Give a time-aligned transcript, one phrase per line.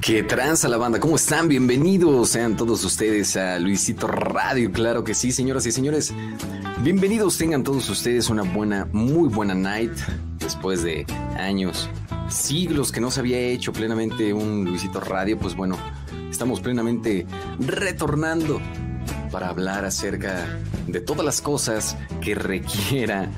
[0.00, 1.00] ¿Qué tranza la banda?
[1.00, 1.48] ¿Cómo están?
[1.48, 6.12] Bienvenidos sean todos ustedes a Luisito Radio, claro que sí, señoras y señores.
[6.82, 9.92] Bienvenidos tengan todos ustedes una buena, muy buena night
[10.38, 11.06] después de
[11.38, 11.88] años,
[12.28, 15.78] siglos que no se había hecho plenamente un Luisito Radio, pues bueno,
[16.30, 17.26] estamos plenamente
[17.58, 18.60] retornando
[19.30, 20.46] para hablar acerca
[20.86, 23.28] de todas las cosas que requiera,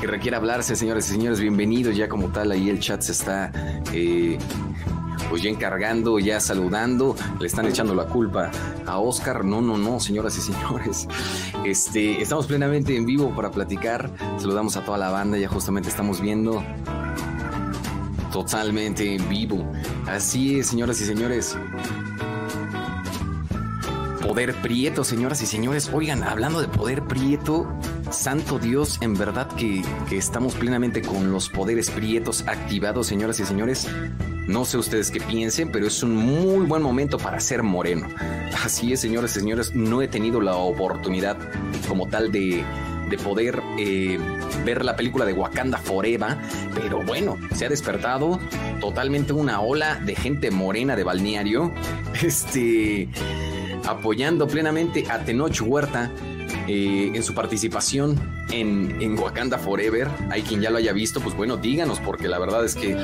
[0.00, 1.40] que requiera hablarse, señores y señores.
[1.40, 3.52] Bienvenidos ya como tal, ahí el chat se está
[3.92, 4.38] eh,
[5.28, 8.50] pues ya encargando, ya saludando, le están echando la culpa
[8.86, 9.44] a Oscar.
[9.44, 11.08] No, no, no, señoras y señores.
[11.64, 14.10] Este, estamos plenamente en vivo para platicar.
[14.38, 16.62] Saludamos a toda la banda, ya justamente estamos viendo
[18.32, 19.64] totalmente en vivo.
[20.06, 21.56] Así es, señoras y señores.
[24.24, 25.90] Poder Prieto, señoras y señores.
[25.92, 27.68] Oigan, hablando de Poder Prieto,
[28.10, 33.44] santo Dios, en verdad que, que estamos plenamente con los poderes prietos activados, señoras y
[33.44, 33.86] señores.
[34.48, 38.08] No sé ustedes qué piensen, pero es un muy buen momento para ser moreno.
[38.64, 41.36] Así es, señores y señores, no he tenido la oportunidad
[41.86, 42.64] como tal de,
[43.10, 44.18] de poder eh,
[44.64, 46.38] ver la película de Wakanda Forever,
[46.74, 48.40] pero bueno, se ha despertado
[48.80, 51.72] totalmente una ola de gente morena de balneario,
[52.22, 53.08] este,
[53.86, 56.10] apoyando plenamente a Tenoch Huerta
[56.66, 58.18] eh, en su participación
[58.50, 60.08] en, en, Wakanda Forever.
[60.30, 62.96] Hay quien ya lo haya visto, pues bueno, díganos, porque la verdad es que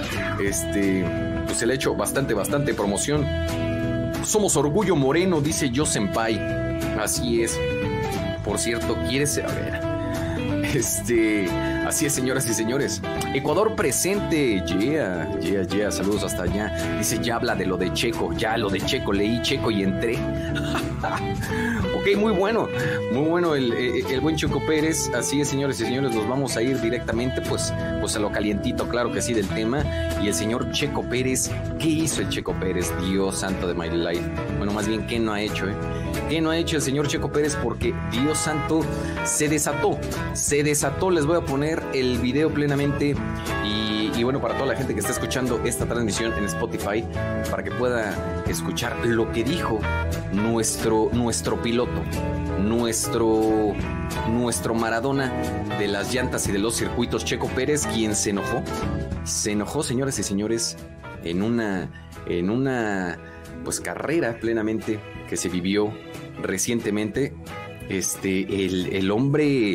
[0.43, 1.05] este,
[1.47, 3.27] pues se le ha hecho bastante, bastante promoción.
[4.25, 6.39] Somos orgullo moreno, dice Yo Senpai.
[6.99, 7.59] Así es.
[8.45, 9.81] Por cierto, ¿quieres A ver.
[10.75, 11.47] Este,
[11.91, 13.03] así es, señoras y señores.
[13.35, 14.63] Ecuador presente.
[14.65, 15.91] Yeah, yeah, yeah.
[15.91, 16.97] Saludos hasta allá.
[16.99, 18.33] Dice, ya habla de lo de Checo.
[18.33, 19.13] Ya lo de Checo.
[19.13, 20.15] Leí Checo y entré.
[21.97, 22.69] ok, muy bueno.
[23.13, 25.11] Muy bueno el, el, buen Checo Pérez.
[25.15, 26.15] Así es, señores y señores.
[26.15, 29.85] Nos vamos a ir directamente, pues, pues a lo calientito, claro que sí, del tema.
[30.23, 31.51] Y el señor Checo Pérez.
[31.81, 32.93] ¿Qué hizo el Checo Pérez?
[33.03, 34.31] Dios santo de my life.
[34.59, 35.75] Bueno, más bien, ¿qué no ha hecho, eh?
[36.31, 37.57] ¿Qué no ha hecho el señor Checo Pérez?
[37.57, 38.83] Porque Dios santo
[39.25, 39.99] se desató.
[40.33, 41.11] Se desató.
[41.11, 43.17] Les voy a poner el video plenamente.
[43.67, 47.05] Y, bueno, para toda la gente que está escuchando esta transmisión en Spotify,
[47.51, 49.81] para que pueda escuchar lo que dijo
[50.33, 52.01] nuestro, nuestro piloto,
[52.61, 53.75] nuestro,
[54.29, 55.33] nuestro Maradona
[55.81, 58.63] de las llantas y de los circuitos, Checo Pérez, quien se enojó.
[59.25, 60.77] Se enojó, señoras y señores,
[61.25, 61.91] en una,
[62.29, 63.19] en una
[63.65, 65.93] pues carrera plenamente que se vivió
[66.43, 67.33] recientemente.
[67.89, 69.73] Este, el, el hombre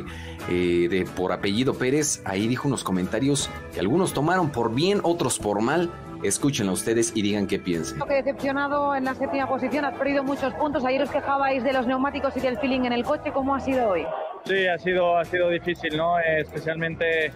[0.49, 5.37] eh, de por apellido Pérez ahí dijo unos comentarios que algunos tomaron por bien, otros
[5.37, 5.91] por mal.
[6.23, 7.99] Escúchenlo ustedes y digan qué piensan.
[8.07, 10.85] Que decepcionado en la séptima posición, has perdido muchos puntos.
[10.85, 13.31] Ayer os quejabais de los neumáticos y del feeling en el coche.
[13.33, 14.05] ¿Cómo ha sido hoy?
[14.45, 16.17] Sí, ha sido, ha sido difícil, ¿no?
[16.19, 17.31] Eh, especialmente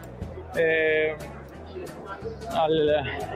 [0.56, 1.16] eh,
[2.52, 2.90] al,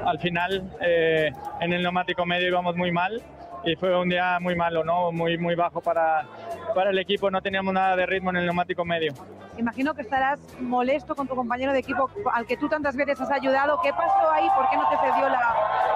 [0.05, 3.21] al, final eh, en el neumático medio íbamos muy mal
[3.65, 5.11] y fue un día muy malo, ¿no?
[5.11, 6.27] Muy, muy bajo para,
[6.75, 9.13] para el equipo, no teníamos nada de ritmo en el neumático medio.
[9.57, 13.31] Imagino que estarás molesto con tu compañero de equipo al que tú tantas veces has
[13.31, 13.79] ayudado.
[13.83, 14.47] ¿Qué pasó ahí?
[14.55, 15.39] ¿Por qué no te cedió la,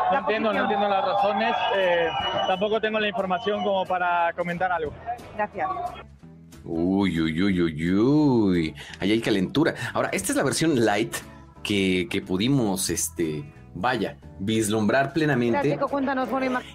[0.05, 0.55] no la entiendo, posición?
[0.55, 1.55] no entiendo las razones.
[1.75, 2.09] Eh,
[2.47, 4.93] tampoco tengo la información como para comentar algo.
[5.35, 5.67] Gracias.
[6.63, 8.75] Uy, uy, uy, uy, uy.
[8.99, 9.73] Ahí hay calentura.
[9.93, 11.15] Ahora, esta es la versión light
[11.63, 13.43] que, que pudimos, este,
[13.79, 15.71] vaya, vislumbrar plenamente.
[15.71, 16.29] Chico, cuéntanos.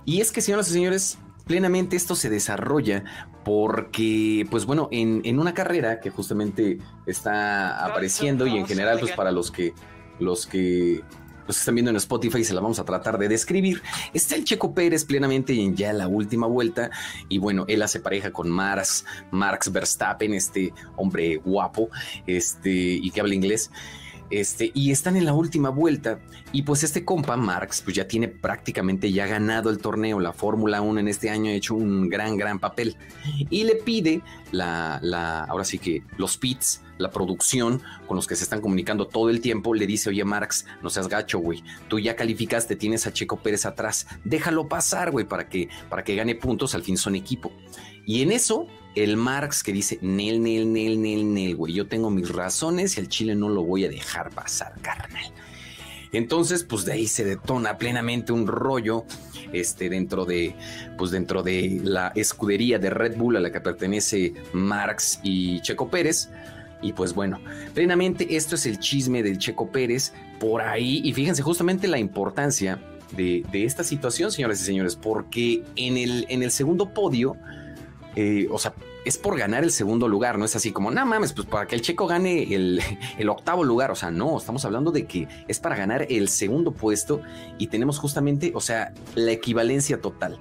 [0.04, 3.04] Y es que, señoras y señores, plenamente esto se desarrolla
[3.44, 9.12] porque, pues bueno, en, en, una carrera que justamente está apareciendo y en general, pues
[9.12, 9.74] para los que,
[10.18, 11.02] los que
[11.46, 13.82] los que están viendo en Spotify se la vamos a tratar de describir.
[14.12, 16.90] Está el Checo Pérez plenamente en ya la última vuelta
[17.28, 21.90] y bueno, él hace pareja con Marx, Marx Verstappen, este hombre guapo,
[22.26, 23.70] este y que habla inglés.
[24.32, 26.18] Este, y están en la última vuelta.
[26.52, 30.20] Y pues este compa, Marx, pues ya tiene prácticamente ya ganado el torneo.
[30.20, 32.96] La Fórmula 1 en este año ha hecho un gran, gran papel.
[33.50, 38.36] Y le pide la, la, ahora sí que los pits, la producción con los que
[38.36, 41.62] se están comunicando todo el tiempo, le dice, oye Marx, no seas gacho, güey.
[41.88, 44.06] Tú ya calificaste, tienes a Checo Pérez atrás.
[44.24, 46.74] Déjalo pasar, güey, para que, para que gane puntos.
[46.74, 47.52] Al fin son equipo.
[48.04, 52.10] Y en eso, el Marx que dice, Nel, Nel, Nel, Nel, Nel, güey, yo tengo
[52.10, 55.32] mis razones y al Chile no lo voy a dejar pasar, carnal.
[56.12, 59.06] Entonces, pues de ahí se detona plenamente un rollo
[59.52, 60.54] este, dentro, de,
[60.98, 65.88] pues dentro de la escudería de Red Bull a la que pertenece Marx y Checo
[65.88, 66.28] Pérez.
[66.82, 67.40] Y pues bueno,
[67.74, 71.00] plenamente esto es el chisme del Checo Pérez por ahí.
[71.04, 72.80] Y fíjense justamente la importancia
[73.16, 77.36] de, esta situación, señoras y señores, porque en el, en el segundo podio,
[78.16, 78.74] eh, o sea,
[79.04, 81.74] es por ganar el segundo lugar, no es así como, no mames, pues para que
[81.74, 82.80] el checo gane el,
[83.18, 86.72] el, octavo lugar, o sea, no, estamos hablando de que es para ganar el segundo
[86.72, 87.22] puesto
[87.58, 90.38] y tenemos justamente, o sea, la equivalencia total.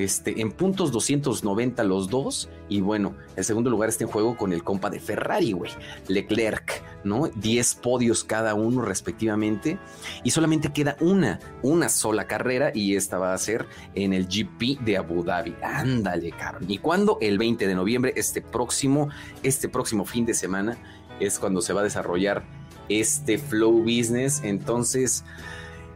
[0.00, 2.48] Este, en puntos 290 los dos.
[2.68, 5.70] Y bueno, el segundo lugar está en juego con el compa de Ferrari, güey.
[6.08, 7.28] Leclerc, ¿no?
[7.28, 9.78] 10 podios cada uno respectivamente.
[10.24, 12.72] Y solamente queda una, una sola carrera.
[12.74, 15.54] Y esta va a ser en el GP de Abu Dhabi.
[15.62, 16.64] Ándale, cabrón.
[16.68, 19.10] ¿Y cuando El 20 de noviembre, este próximo,
[19.42, 20.78] este próximo fin de semana,
[21.20, 22.42] es cuando se va a desarrollar
[22.88, 24.40] este Flow Business.
[24.42, 25.24] Entonces,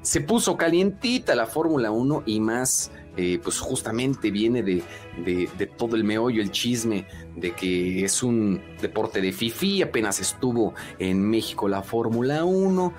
[0.02, 4.82] se puso calientita la Fórmula 1 y más eh, pues justamente viene de,
[5.76, 7.06] todo el meollo, el chisme
[7.36, 12.92] de que es un deporte de FIFI, apenas estuvo en México la Fórmula 1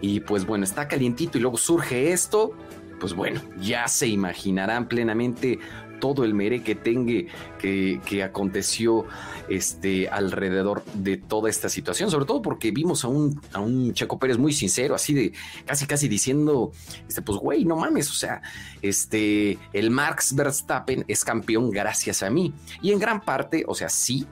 [0.00, 2.52] y pues bueno, está calientito y luego surge esto,
[3.00, 5.58] pues bueno, ya se imaginarán plenamente
[6.02, 7.12] todo el mere que tenga
[7.60, 9.06] que, aconteció
[9.48, 14.18] este, alrededor de toda esta situación, sobre todo porque vimos a un, a un Checo
[14.18, 15.32] Pérez muy sincero, así de
[15.64, 16.72] casi casi diciendo,
[17.06, 18.42] este, pues güey, no mames, o sea,
[18.82, 22.52] este, el Max Verstappen es campeón gracias a mí.
[22.82, 24.26] Y en gran parte, o sea, sí,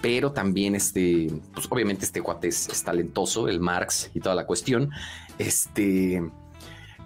[0.00, 4.46] pero también este, pues obviamente este cuate es, es, talentoso, el Marx y toda la
[4.46, 4.90] cuestión.
[5.36, 6.22] Este,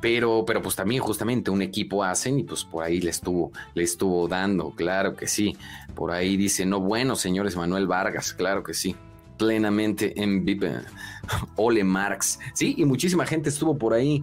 [0.01, 3.83] pero, pero pues también justamente un equipo hacen y pues por ahí le estuvo, le
[3.83, 5.57] estuvo dando, claro que sí.
[5.95, 8.95] Por ahí dice, no, bueno, señores Manuel Vargas, claro que sí.
[9.39, 10.81] Plenamente en vive.
[11.57, 12.39] Ole Marx.
[12.55, 14.23] Sí, y muchísima gente estuvo por ahí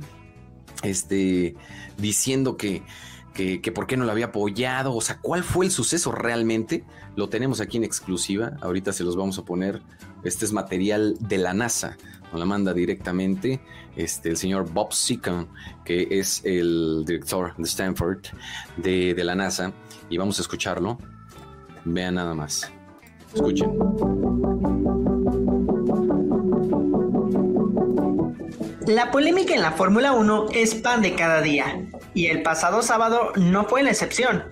[0.83, 1.55] este,
[1.97, 2.83] diciendo que,
[3.33, 6.83] que, que, por qué no lo había apoyado, o sea, cuál fue el suceso realmente,
[7.15, 9.81] lo tenemos aquí en exclusiva, ahorita se los vamos a poner,
[10.23, 11.97] este es material de la NASA,
[12.31, 13.59] nos la manda directamente
[13.95, 15.47] este, el señor Bob Seacon,
[15.85, 18.19] que es el director de Stanford
[18.77, 19.71] de, de la NASA,
[20.09, 20.97] y vamos a escucharlo,
[21.85, 22.71] vean nada más,
[23.33, 23.69] escuchen.
[28.87, 33.31] La polémica en la Fórmula 1 es pan de cada día, y el pasado sábado
[33.35, 34.43] no fue la excepción,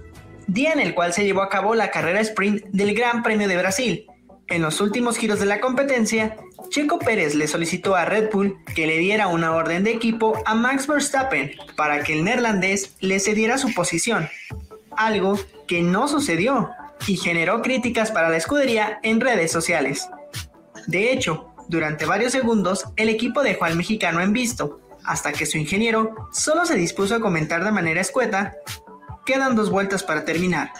[0.47, 3.57] día en el cual se llevó a cabo la carrera sprint del Gran Premio de
[3.57, 4.05] Brasil.
[4.51, 6.35] En los últimos giros de la competencia,
[6.67, 10.55] Checo Pérez le solicitó a Red Bull que le diera una orden de equipo a
[10.55, 14.27] Max Verstappen para que el neerlandés le cediera su posición,
[14.97, 15.39] algo
[15.69, 16.69] que no sucedió
[17.07, 20.09] y generó críticas para la escudería en redes sociales.
[20.85, 25.59] De hecho, durante varios segundos, el equipo dejó al mexicano en visto, hasta que su
[25.59, 28.57] ingeniero solo se dispuso a comentar de manera escueta,
[29.25, 30.73] quedan dos vueltas para terminar.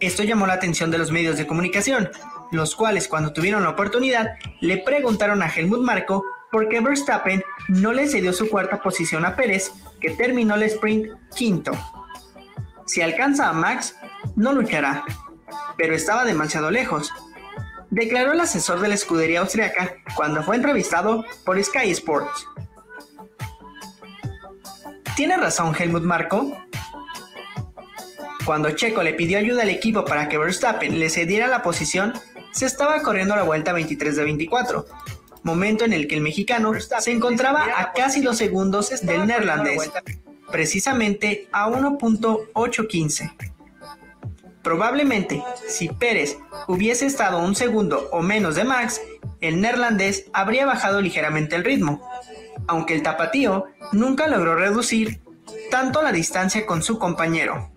[0.00, 2.10] Esto llamó la atención de los medios de comunicación,
[2.50, 7.92] los cuales cuando tuvieron la oportunidad le preguntaron a Helmut Marko por qué Verstappen no
[7.92, 11.72] le cedió su cuarta posición a Pérez, que terminó el sprint quinto.
[12.86, 13.96] Si alcanza a Max,
[14.34, 15.04] no luchará,
[15.76, 17.12] pero estaba demasiado lejos,
[17.90, 22.46] declaró el asesor de la escudería austriaca cuando fue entrevistado por Sky Sports.
[25.16, 26.56] ¿Tiene razón Helmut Marko?
[28.44, 32.14] Cuando Checo le pidió ayuda al equipo para que Verstappen le cediera la posición,
[32.52, 34.86] se estaba corriendo la vuelta 23 de 24,
[35.42, 39.90] momento en el que el mexicano se encontraba a casi dos segundos del neerlandés,
[40.50, 43.32] precisamente a 1.815.
[44.62, 46.36] Probablemente, si Pérez
[46.66, 49.00] hubiese estado un segundo o menos de Max,
[49.40, 52.06] el neerlandés habría bajado ligeramente el ritmo,
[52.66, 55.22] aunque el tapatío nunca logró reducir
[55.70, 57.70] tanto la distancia con su compañero.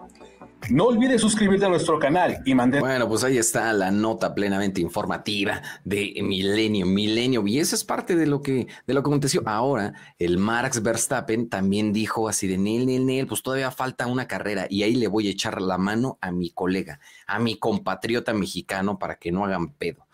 [0.71, 2.79] No olvides suscribirte a nuestro canal y mandar.
[2.79, 7.45] Bueno, pues ahí está la nota plenamente informativa de Milenio, Milenio.
[7.45, 9.43] Y eso es parte de lo que, de lo que aconteció.
[9.45, 14.27] Ahora, el Max Verstappen también dijo así de Nel, Nel, Nel, pues todavía falta una
[14.27, 18.33] carrera y ahí le voy a echar la mano a mi colega, a mi compatriota
[18.33, 20.07] mexicano para que no hagan pedo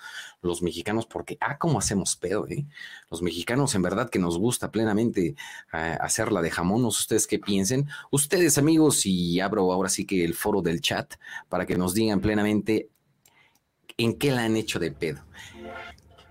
[0.48, 2.66] los mexicanos, porque, ah, cómo hacemos pedo, ¿eh?
[3.12, 5.36] Los mexicanos en verdad que nos gusta plenamente
[5.74, 7.88] eh, hacerla de jamón, no sé ustedes qué piensen.
[8.10, 11.14] Ustedes amigos, y abro ahora sí que el foro del chat
[11.50, 12.90] para que nos digan plenamente
[13.98, 15.22] en qué la han hecho de pedo.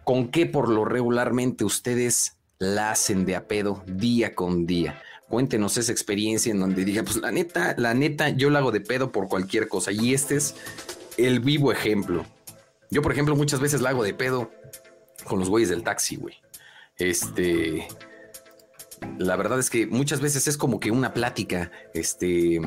[0.04, 5.02] ¿Con qué por lo regularmente ustedes la hacen de a pedo día con día?
[5.28, 8.80] Cuéntenos esa experiencia en donde diga, pues la neta, la neta, yo la hago de
[8.80, 9.90] pedo por cualquier cosa.
[9.90, 10.54] Y este es
[11.16, 12.24] el vivo ejemplo.
[12.90, 14.50] Yo, por ejemplo, muchas veces la hago de pedo
[15.24, 16.36] con los güeyes del taxi, güey.
[16.98, 17.86] Este.
[19.18, 22.58] la verdad es que muchas veces es como que una plática, este,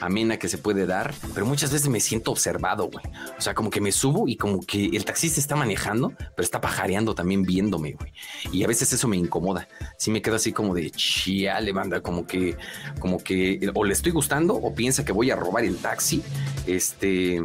[0.00, 3.04] amena que se puede dar, pero muchas veces me siento observado, güey.
[3.36, 6.60] O sea, como que me subo y como que el taxista está manejando, pero está
[6.60, 8.12] pajareando también viéndome, güey.
[8.52, 9.68] Y a veces eso me incomoda.
[9.98, 12.56] Sí me quedo así como de chiale, banda, como que,
[12.98, 16.22] como que o le estoy gustando o piensa que voy a robar el taxi.
[16.66, 17.44] Este,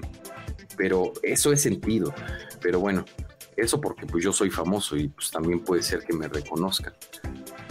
[0.77, 2.13] pero eso es sentido.
[2.61, 3.05] Pero bueno,
[3.55, 6.93] eso porque pues yo soy famoso y pues también puede ser que me reconozcan.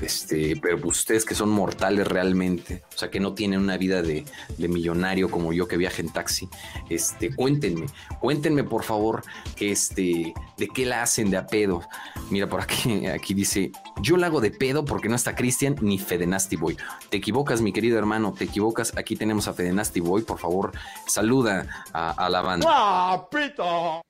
[0.00, 4.02] Este, pero pues, ustedes que son mortales realmente, o sea, que no tienen una vida
[4.02, 4.24] de,
[4.56, 6.48] millonario como yo que viaje en taxi,
[6.88, 7.86] este, cuéntenme,
[8.20, 9.22] cuéntenme por favor,
[9.58, 11.82] este, de qué la hacen de a pedo.
[12.30, 15.98] Mira, por aquí, aquí dice, yo la hago de pedo porque no está Cristian ni
[15.98, 16.76] Fede Nasty Boy.
[17.10, 18.96] Te equivocas, mi querido hermano, te equivocas.
[18.96, 20.72] Aquí tenemos a Fede Nasty Boy, por favor,
[21.06, 22.66] saluda a, la banda.
[22.68, 24.02] ¡Ah, pito!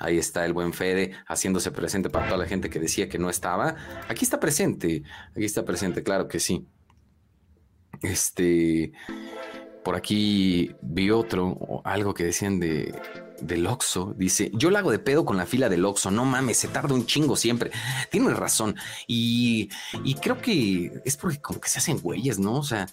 [0.00, 3.30] Ahí está el buen Fede haciéndose presente para toda la gente que decía que no
[3.30, 3.76] estaba.
[4.08, 6.66] Aquí está presente, aquí está presente, claro que sí.
[8.02, 8.92] Este,
[9.84, 12.94] por aquí vi otro, algo que decían de
[13.42, 13.68] del.
[14.16, 16.10] Dice, yo la hago de pedo con la fila del Oxxo.
[16.10, 17.70] No mames, se tarda un chingo siempre.
[18.10, 18.76] Tienes razón.
[19.06, 19.70] Y,
[20.04, 22.54] y creo que es porque como que se hacen güeyes, ¿no?
[22.54, 22.86] O sea,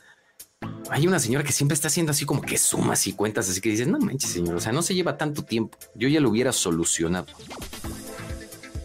[0.90, 3.70] hay una señora que siempre está haciendo así como que sumas y cuentas, así que
[3.70, 5.78] dices, no manches, señor, o sea, no se lleva tanto tiempo.
[5.96, 7.28] Yo ya lo hubiera solucionado.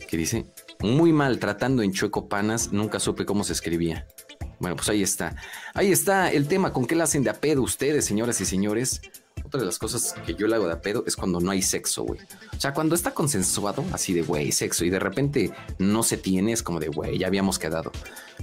[0.08, 0.46] ¿Qué dice?
[0.80, 4.06] Muy mal, tratando en chueco panas, nunca supe cómo se escribía.
[4.58, 5.36] Bueno, pues ahí está.
[5.74, 9.00] Ahí está el tema con qué la hacen de a pedo ustedes, señoras y señores.
[9.52, 12.04] Otra de las cosas que yo le hago de pedo es cuando no hay sexo,
[12.04, 12.18] güey.
[12.56, 16.52] O sea, cuando está consensuado, así de, güey, sexo, y de repente no se tiene,
[16.52, 17.92] es como de, güey, ya habíamos quedado.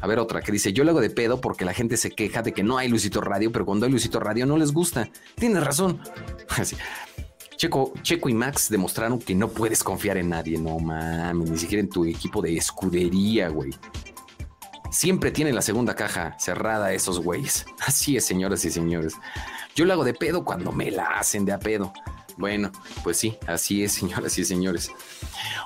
[0.01, 2.43] A ver, otra que dice, yo le hago de pedo porque la gente se queja
[2.43, 5.09] de que no hay Luisito Radio, pero cuando hay Luisito Radio no les gusta.
[5.33, 5.99] Tienes razón.
[6.49, 6.77] Así.
[7.57, 11.81] Checo, Checo y Max demostraron que no puedes confiar en nadie, no mames, ni siquiera
[11.81, 13.71] en tu equipo de escudería, güey.
[14.91, 17.65] Siempre tienen la segunda caja cerrada esos güeyes.
[17.79, 19.15] Así es, señoras y señores.
[19.79, 21.93] Yo lo hago de pedo cuando me la hacen de a pedo.
[22.35, 22.69] Bueno,
[23.01, 24.91] pues sí, así es, señoras y señores.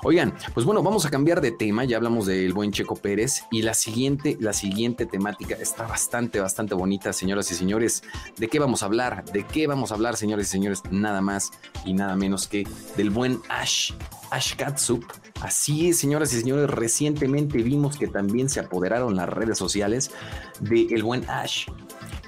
[0.04, 1.82] Oigan, pues bueno, vamos a cambiar de tema.
[1.84, 6.76] Ya hablamos del buen Checo Pérez y la siguiente, la siguiente temática está bastante, bastante
[6.76, 8.04] bonita, señoras y señores.
[8.36, 9.24] ¿De qué vamos a hablar?
[9.32, 10.84] ¿De qué vamos a hablar, señores y señores?
[10.92, 11.50] Nada más
[11.84, 13.94] y nada menos que del buen Ash,
[14.30, 15.02] Ash Katsup.
[15.40, 20.12] Así es, señoras y señores, recientemente vimos que también se apoderaron las redes sociales
[20.60, 21.66] del el buen Ash.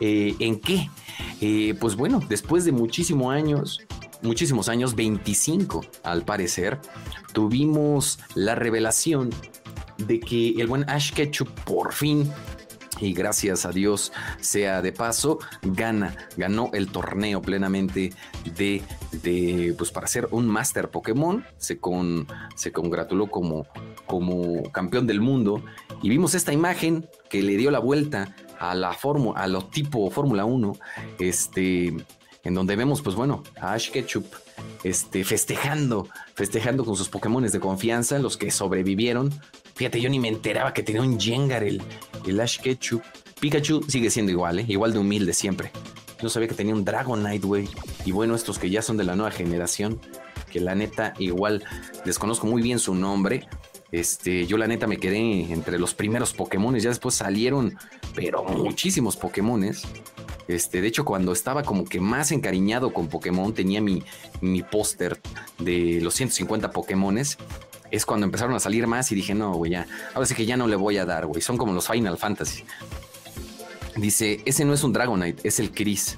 [0.00, 0.90] Eh, ¿En qué?
[1.40, 3.80] Eh, pues bueno, después de muchísimos años,
[4.23, 6.80] muchísimos años, 25 al parecer,
[7.32, 9.30] tuvimos la revelación
[9.99, 12.30] de que el buen Ash Ketchum por fin
[13.00, 18.12] y gracias a Dios sea de paso, gana, ganó el torneo plenamente
[18.56, 18.82] de,
[19.23, 23.66] de pues para ser un Master Pokémon, se, con, se congratuló como,
[24.06, 25.62] como campeón del mundo
[26.02, 30.10] y vimos esta imagen que le dio la vuelta a la fórmula, a lo tipo
[30.10, 30.76] Fórmula 1,
[31.18, 31.94] este,
[32.44, 34.26] en donde vemos, pues bueno, a Ash Ketchup
[34.84, 39.32] este, festejando, festejando con sus Pokémon de confianza, los que sobrevivieron.
[39.75, 41.82] Fíjate, yo ni me enteraba que tenía un Jengar el,
[42.26, 43.02] el Ash Ketchup.
[43.40, 44.64] Pikachu sigue siendo igual, ¿eh?
[44.68, 45.70] igual de humilde siempre.
[46.22, 47.68] No sabía que tenía un Dragonite, güey.
[48.04, 50.00] Y bueno, estos que ya son de la nueva generación,
[50.50, 51.64] que la neta igual
[52.04, 53.46] desconozco muy bien su nombre,
[53.92, 57.76] este, yo la neta me quedé entre los primeros Pokémon, ya después salieron,
[58.14, 59.82] pero muchísimos Pokémones.
[60.48, 64.02] Este, de hecho, cuando estaba como que más encariñado con Pokémon, tenía mi,
[64.40, 65.20] mi póster
[65.58, 67.38] de los 150 Pokémones.
[67.90, 69.86] Es cuando empezaron a salir más y dije, no, güey, ya.
[70.14, 71.40] Ahora sí que ya no le voy a dar, güey.
[71.40, 72.64] Son como los Final Fantasy.
[73.96, 76.16] Dice, ese no es un Dragonite, es el Chris.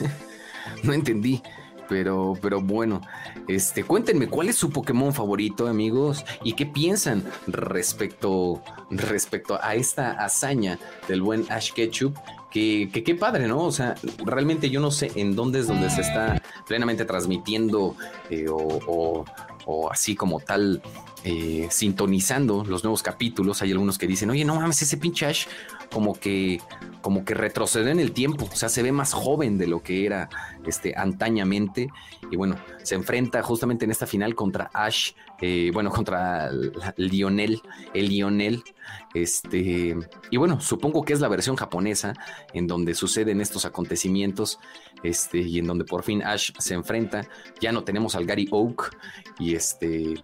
[0.82, 1.42] no entendí.
[1.88, 3.00] Pero, pero bueno,
[3.48, 10.12] este, cuéntenme cuál es su Pokémon favorito, amigos, y qué piensan respecto, respecto a esta
[10.12, 12.16] hazaña del buen Ash Ketchup.
[12.50, 13.64] Que, qué padre, ¿no?
[13.64, 17.96] O sea, realmente yo no sé en dónde es donde se está plenamente transmitiendo
[18.30, 19.24] eh, o,
[19.66, 20.80] o, así como tal
[21.24, 23.60] eh, sintonizando los nuevos capítulos.
[23.60, 25.46] Hay algunos que dicen, oye, no mames, ese pinche Ash
[25.90, 26.60] como que,
[27.04, 30.06] como que retrocede en el tiempo, o sea, se ve más joven de lo que
[30.06, 30.30] era
[30.66, 31.90] este, antañamente.
[32.30, 36.50] Y bueno, se enfrenta justamente en esta final contra Ash, eh, bueno, contra
[36.96, 37.60] Lionel,
[37.92, 38.64] el Lionel.
[39.12, 39.94] Este,
[40.30, 42.14] y bueno, supongo que es la versión japonesa
[42.54, 44.58] en donde suceden estos acontecimientos
[45.02, 47.28] este, y en donde por fin Ash se enfrenta.
[47.60, 48.96] Ya no tenemos al Gary Oak
[49.38, 50.14] y este,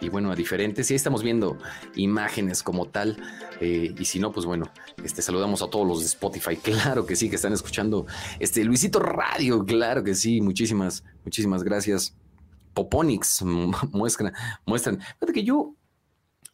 [0.00, 0.90] y bueno, a diferentes.
[0.90, 1.58] Y ahí estamos viendo
[1.94, 3.16] imágenes como tal.
[3.60, 4.70] Eh, y si no, pues bueno,
[5.02, 6.56] este, saludamos a todos los de Spotify.
[6.62, 8.06] Claro que sí, que están escuchando.
[8.40, 10.40] Este Luisito Radio, claro que sí.
[10.40, 12.16] Muchísimas, muchísimas gracias.
[12.74, 13.42] Poponix
[13.92, 14.32] muestran,
[14.66, 15.00] muestran.
[15.00, 15.74] Fíjate que yo,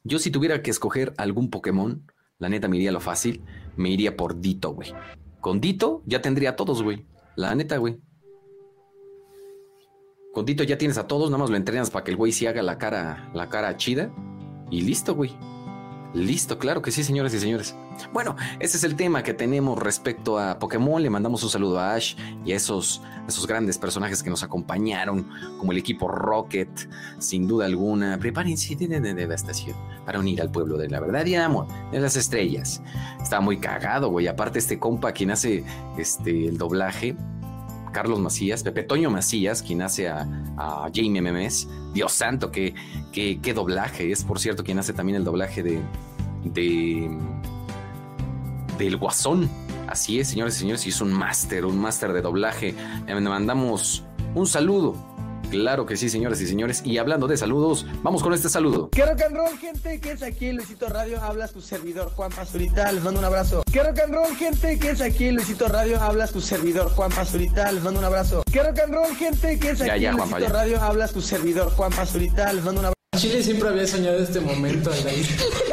[0.04, 2.04] yo si tuviera que escoger algún Pokémon,
[2.38, 3.42] La neta me iría lo fácil,
[3.76, 4.92] me iría por Dito, güey.
[5.40, 7.04] Con Dito ya tendría a todos, güey.
[7.37, 7.99] La neta, güey.
[10.33, 12.47] Con Dito ya tienes a todos, nada más lo entrenas para que el güey sí
[12.47, 14.13] haga la cara, la cara chida.
[14.71, 15.37] Y listo, güey.
[16.15, 17.75] Listo, claro que sí, señores y señores.
[18.13, 21.03] Bueno, ese es el tema que tenemos respecto a Pokémon.
[21.03, 25.29] Le mandamos un saludo a Ash y a esos, esos grandes personajes que nos acompañaron,
[25.59, 26.71] como el equipo Rocket,
[27.19, 28.17] sin duda alguna.
[28.19, 32.15] Prepárense de, de devastación para unir al pueblo de la verdad y amor de las
[32.17, 32.83] estrellas.
[33.21, 34.29] Estaba muy cagado, güey.
[34.29, 35.65] Aparte, este compa quien hace
[35.99, 37.17] este, el doblaje,
[37.92, 41.68] Carlos Macías, Pepe Toño Macías, quien hace a, a Jamie Memes.
[41.92, 42.75] Dios santo, qué,
[43.12, 44.11] qué, qué, doblaje.
[44.12, 45.80] Es, por cierto, quien hace también el doblaje de,
[46.44, 47.11] de
[48.78, 49.49] del Guasón.
[49.88, 52.75] Así es, señores y señores, y es un máster, un máster de doblaje.
[53.06, 54.04] Le mandamos
[54.35, 55.10] un saludo
[55.50, 56.83] Claro que sí, señoras y señores.
[56.85, 58.90] Y hablando de saludos, vamos con este saludo.
[58.90, 62.90] Que rock and roll, gente, que es aquí Luisito Radio, hablas tu servidor Juan Pazurita,
[62.92, 63.62] les mando un abrazo.
[63.71, 67.73] Que rock and roll, gente, que es aquí Luisito Radio, hablas tu servidor Juan Pazurita,
[67.73, 68.42] les mando un abrazo.
[68.50, 71.92] Que rock and roll, gente, que es aquí ya, Luisito Radio, hablas tu servidor Juan
[71.92, 72.95] Pazurita, les mando un abrazo.
[73.16, 75.70] Chile siempre había soñado este momento en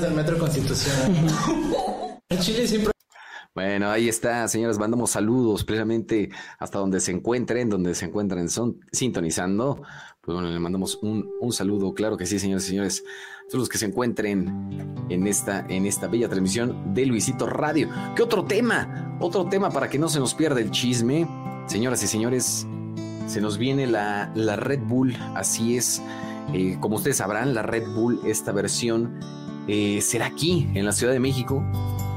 [0.00, 0.94] del Metro Constitución.
[2.30, 2.94] En Chile siempre
[3.54, 8.80] bueno, ahí está, señores, mandamos saludos precisamente hasta donde se encuentren, donde se encuentran son,
[8.90, 9.80] sintonizando.
[10.20, 13.04] Pues bueno, le mandamos un, un, saludo, claro que sí, señores y señores,
[13.48, 17.88] todos los que se encuentren en esta, en esta bella transmisión de Luisito Radio.
[18.16, 19.16] ¿Qué otro tema?
[19.20, 21.28] Otro tema para que no se nos pierda el chisme.
[21.66, 22.66] Señoras y señores,
[23.28, 26.02] se nos viene la, la Red Bull, así es.
[26.52, 29.20] Eh, como ustedes sabrán, la Red Bull, esta versión
[29.68, 31.62] eh, será aquí, en la Ciudad de México.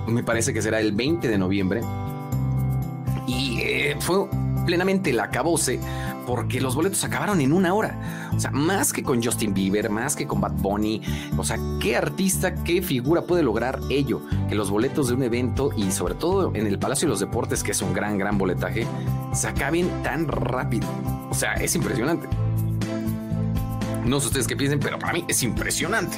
[0.07, 1.81] Me parece que será el 20 de noviembre.
[3.27, 4.27] Y eh, fue
[4.65, 5.79] plenamente la acabose
[6.27, 8.29] porque los boletos acabaron en una hora.
[8.35, 11.01] O sea, más que con Justin Bieber, más que con Bad Bunny.
[11.37, 14.21] O sea, ¿qué artista, qué figura puede lograr ello?
[14.49, 17.63] Que los boletos de un evento y sobre todo en el Palacio de los Deportes,
[17.63, 18.85] que es un gran, gran boletaje,
[19.33, 20.87] se acaben tan rápido.
[21.29, 22.27] O sea, es impresionante.
[24.05, 26.17] No sé ustedes qué piensen, pero para mí es impresionante.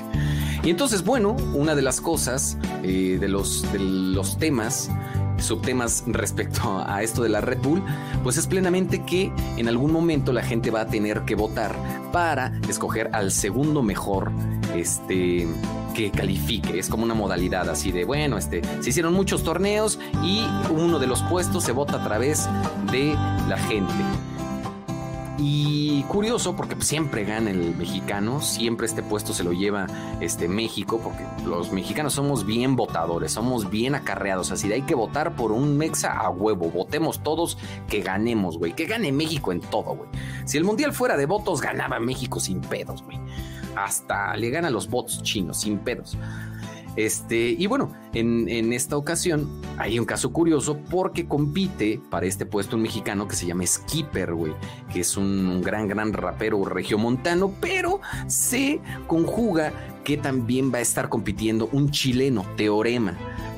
[0.63, 4.89] Y entonces, bueno, una de las cosas, eh, de, los, de los temas,
[5.37, 7.81] subtemas respecto a esto de la Red Bull,
[8.23, 11.75] pues es plenamente que en algún momento la gente va a tener que votar
[12.11, 14.31] para escoger al segundo mejor,
[14.75, 15.47] este
[15.93, 16.77] que califique.
[16.77, 21.07] Es como una modalidad así de, bueno, este, se hicieron muchos torneos y uno de
[21.07, 22.47] los puestos se vota a través
[22.91, 23.13] de
[23.47, 23.93] la gente.
[25.41, 29.87] Y curioso porque siempre gana el mexicano, siempre este puesto se lo lleva
[30.19, 34.95] este México, porque los mexicanos somos bien votadores, somos bien acarreados, así de hay que
[34.95, 39.61] votar por un mexa a huevo, votemos todos que ganemos, güey, que gane México en
[39.61, 40.09] todo, güey.
[40.43, 43.17] Si el mundial fuera de votos, ganaba México sin pedos, güey.
[43.77, 46.17] Hasta le gana los votos chinos, sin pedos.
[46.95, 49.47] Este, y bueno, en, esta ocasión
[49.77, 54.33] hay un caso curioso porque compite para este puesto un mexicano que se llama Skipper,
[54.33, 54.53] güey,
[54.91, 59.71] que es un, gran, gran rapero regiomontano, pero se conjuga
[60.03, 63.17] que también va a estar compitiendo un chileno, Teorema.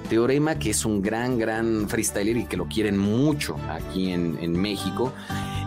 [0.10, 4.60] Teorema, que es un gran, gran freestyler y que lo quieren mucho aquí en, en
[4.60, 5.14] México.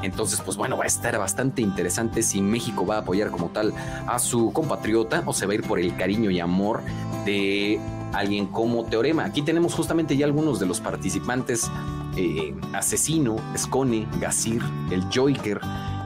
[0.04, 3.72] Entonces, pues bueno, va a estar bastante interesante si México va a apoyar como tal
[4.06, 6.82] a su compatriota o se va a ir por el cariño y amor
[7.24, 7.80] de
[8.12, 9.24] alguien como Teorema.
[9.24, 11.70] Aquí tenemos justamente ya algunos de los participantes.
[12.16, 15.60] Eh, Asesino, Escone, Gasir, el Joiker,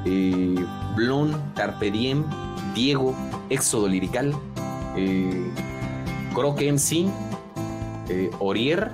[0.07, 0.55] eh,
[0.97, 2.25] Blon, Carpediem,
[2.75, 3.15] Diego,
[3.51, 4.35] Éxodo Lirical,
[4.97, 5.51] eh,
[6.35, 7.11] MC,
[8.09, 8.91] eh, Orier,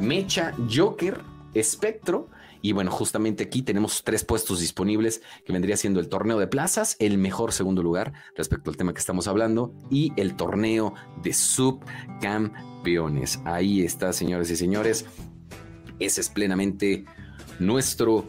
[0.00, 1.20] Mecha, Joker,
[1.54, 2.28] Espectro
[2.64, 6.96] y bueno, justamente aquí tenemos tres puestos disponibles que vendría siendo el torneo de plazas,
[6.98, 13.40] el mejor segundo lugar respecto al tema que estamos hablando, y el torneo de subcampeones.
[13.44, 15.04] Ahí está, señores y señores.
[15.98, 17.04] Ese es plenamente
[17.58, 18.24] nuestro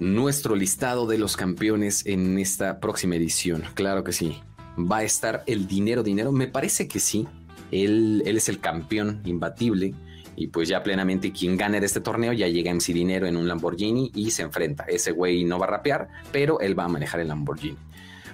[0.00, 3.62] nuestro listado de los campeones en esta próxima edición.
[3.74, 4.40] Claro que sí.
[4.76, 6.32] Va a estar el dinero, dinero.
[6.32, 7.28] Me parece que sí.
[7.70, 9.94] Él, él es el campeón imbatible
[10.38, 13.48] y pues ya plenamente quien gane de este torneo ya llega MC Dinero en un
[13.48, 14.84] Lamborghini y se enfrenta.
[14.84, 17.76] Ese güey no va a rapear, pero él va a manejar el Lamborghini.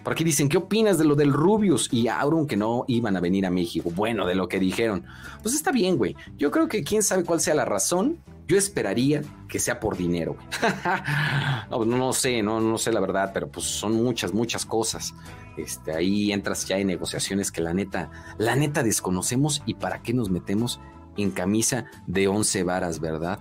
[0.05, 3.21] Por aquí dicen, ¿qué opinas de lo del Rubius y Auron que no iban a
[3.21, 3.91] venir a México?
[3.91, 5.07] Bueno, de lo que dijeron.
[5.43, 6.15] Pues está bien, güey.
[6.37, 8.19] Yo creo que quién sabe cuál sea la razón.
[8.47, 10.37] Yo esperaría que sea por dinero.
[11.71, 15.15] no, no, sé, no, no sé la verdad, pero pues son muchas, muchas cosas.
[15.57, 20.13] Este, ahí entras ya en negociaciones que la neta, la neta desconocemos y para qué
[20.13, 20.81] nos metemos
[21.17, 23.39] en camisa de once varas, ¿verdad?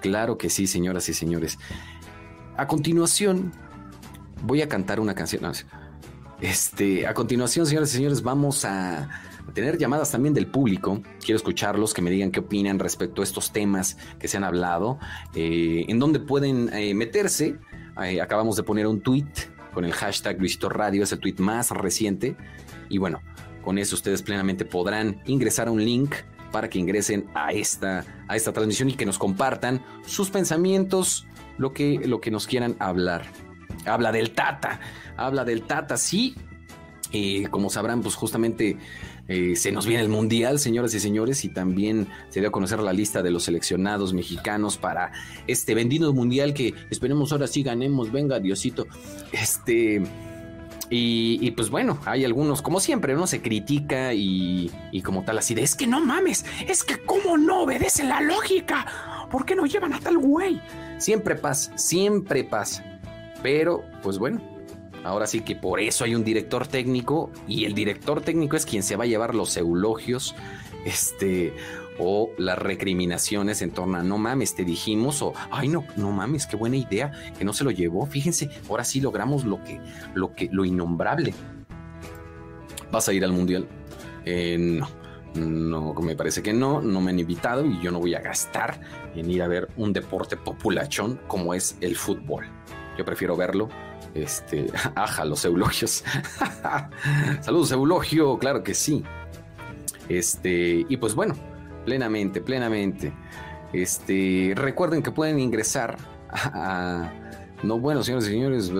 [0.00, 1.58] Claro que sí, señoras y señores.
[2.56, 3.52] a continuación,
[4.42, 5.42] voy a cantar una canción.
[6.40, 9.08] Este, a continuación, señores y señores, vamos a
[9.54, 11.02] tener llamadas también del público.
[11.24, 14.98] Quiero escucharlos, que me digan qué opinan respecto a estos temas que se han hablado,
[15.34, 17.58] eh, en dónde pueden eh, meterse.
[18.04, 19.32] Eh, acabamos de poner un tweet
[19.72, 22.36] con el hashtag Luisito Radio, es el tweet más reciente.
[22.88, 23.20] Y bueno,
[23.62, 26.14] con eso ustedes plenamente podrán ingresar a un link
[26.56, 31.26] para que ingresen a esta, a esta transmisión y que nos compartan sus pensamientos,
[31.58, 33.26] lo que, lo que nos quieran hablar.
[33.84, 34.80] Habla del Tata,
[35.18, 36.34] habla del Tata, sí.
[37.50, 38.78] como sabrán, pues justamente
[39.28, 42.80] eh, se nos viene el Mundial, señoras y señores, y también se dio a conocer
[42.80, 45.12] la lista de los seleccionados mexicanos para
[45.46, 48.86] este vendido Mundial que esperemos ahora sí ganemos, venga Diosito.
[49.30, 50.02] Este...
[50.88, 53.26] Y, pues bueno, hay algunos, como siempre, ¿no?
[53.26, 57.36] Se critica y, y, como tal así de, es que no mames, es que cómo
[57.36, 58.86] no obedece la lógica,
[59.30, 60.60] ¿por qué no llevan a tal güey?
[60.98, 62.84] Siempre pasa, siempre pasa.
[63.42, 64.40] Pero, pues bueno,
[65.02, 68.82] ahora sí que por eso hay un director técnico y el director técnico es quien
[68.82, 70.34] se va a llevar los eulogios,
[70.84, 71.52] este,
[71.98, 76.46] o las recriminaciones en torno a no mames, te dijimos, o ay no, no mames,
[76.46, 78.06] qué buena idea, que no se lo llevó.
[78.06, 79.80] Fíjense, ahora sí logramos lo que,
[80.14, 81.34] lo que, lo innombrable.
[82.90, 83.66] ¿Vas a ir al mundial?
[84.24, 84.88] Eh, no.
[85.36, 88.80] No, me parece que no, no me han invitado y yo no voy a gastar
[89.14, 92.46] en ir a ver un deporte populachón como es el fútbol.
[92.96, 93.68] Yo prefiero verlo.
[94.14, 96.04] Este, aja, los eulogios.
[97.42, 99.04] Saludos, eulogio, claro que sí.
[100.08, 101.34] Este, y pues bueno,
[101.86, 103.12] plenamente, plenamente.
[103.72, 105.96] Este, recuerden que pueden ingresar
[106.30, 107.10] a,
[107.62, 108.70] no, bueno, señores y señores,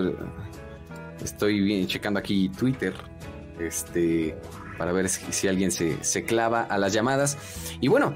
[1.24, 2.92] estoy bien checando aquí Twitter,
[3.58, 4.36] este,
[4.76, 7.38] para ver si, alguien se, se, clava a las llamadas.
[7.80, 8.14] Y bueno,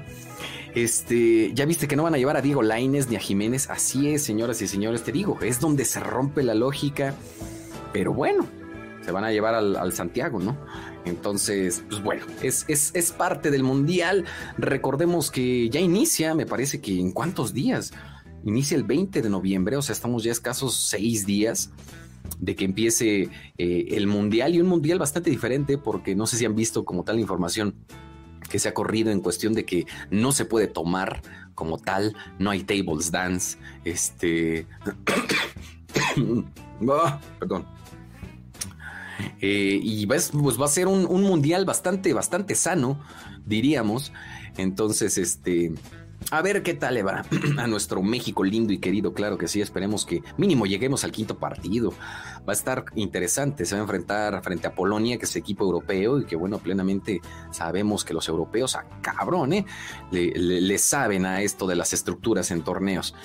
[0.75, 3.69] este, ya viste que no van a llevar a Diego Laines ni a Jiménez.
[3.69, 7.15] Así es, señoras y señores, te digo, es donde se rompe la lógica.
[7.93, 8.47] Pero bueno,
[9.11, 10.55] se van a llevar al, Santiago, ¿no?
[11.03, 14.23] Entonces, pues bueno, es, es, es, parte del Mundial.
[14.57, 17.91] Recordemos que ya inicia, me parece que en cuántos días.
[18.45, 21.71] Inicia el 20 de noviembre, o sea, estamos ya escasos seis días
[22.39, 26.45] de que empiece eh, el Mundial y un Mundial bastante diferente porque no sé si
[26.45, 27.75] han visto como tal información
[28.49, 31.21] que se ha corrido en cuestión de que no se puede tomar
[31.53, 34.67] como tal, no hay tables dance, este...
[36.89, 37.80] Ah, perdón
[39.41, 42.99] eh, y pues va a ser un, mundial bastante, bastante sano,
[43.45, 44.11] diríamos.
[44.57, 45.73] Entonces, este,
[46.29, 47.23] a ver qué tal le va
[47.57, 51.37] a nuestro México lindo y querido, claro que sí, esperemos que mínimo lleguemos al quinto
[51.37, 51.93] partido.
[52.47, 56.19] Va a estar interesante, se va a enfrentar frente a Polonia, que es equipo europeo
[56.19, 59.65] y que bueno, plenamente sabemos que los europeos a cabrón, ¿eh?
[60.11, 63.15] le saben a esto de las estructuras en torneos.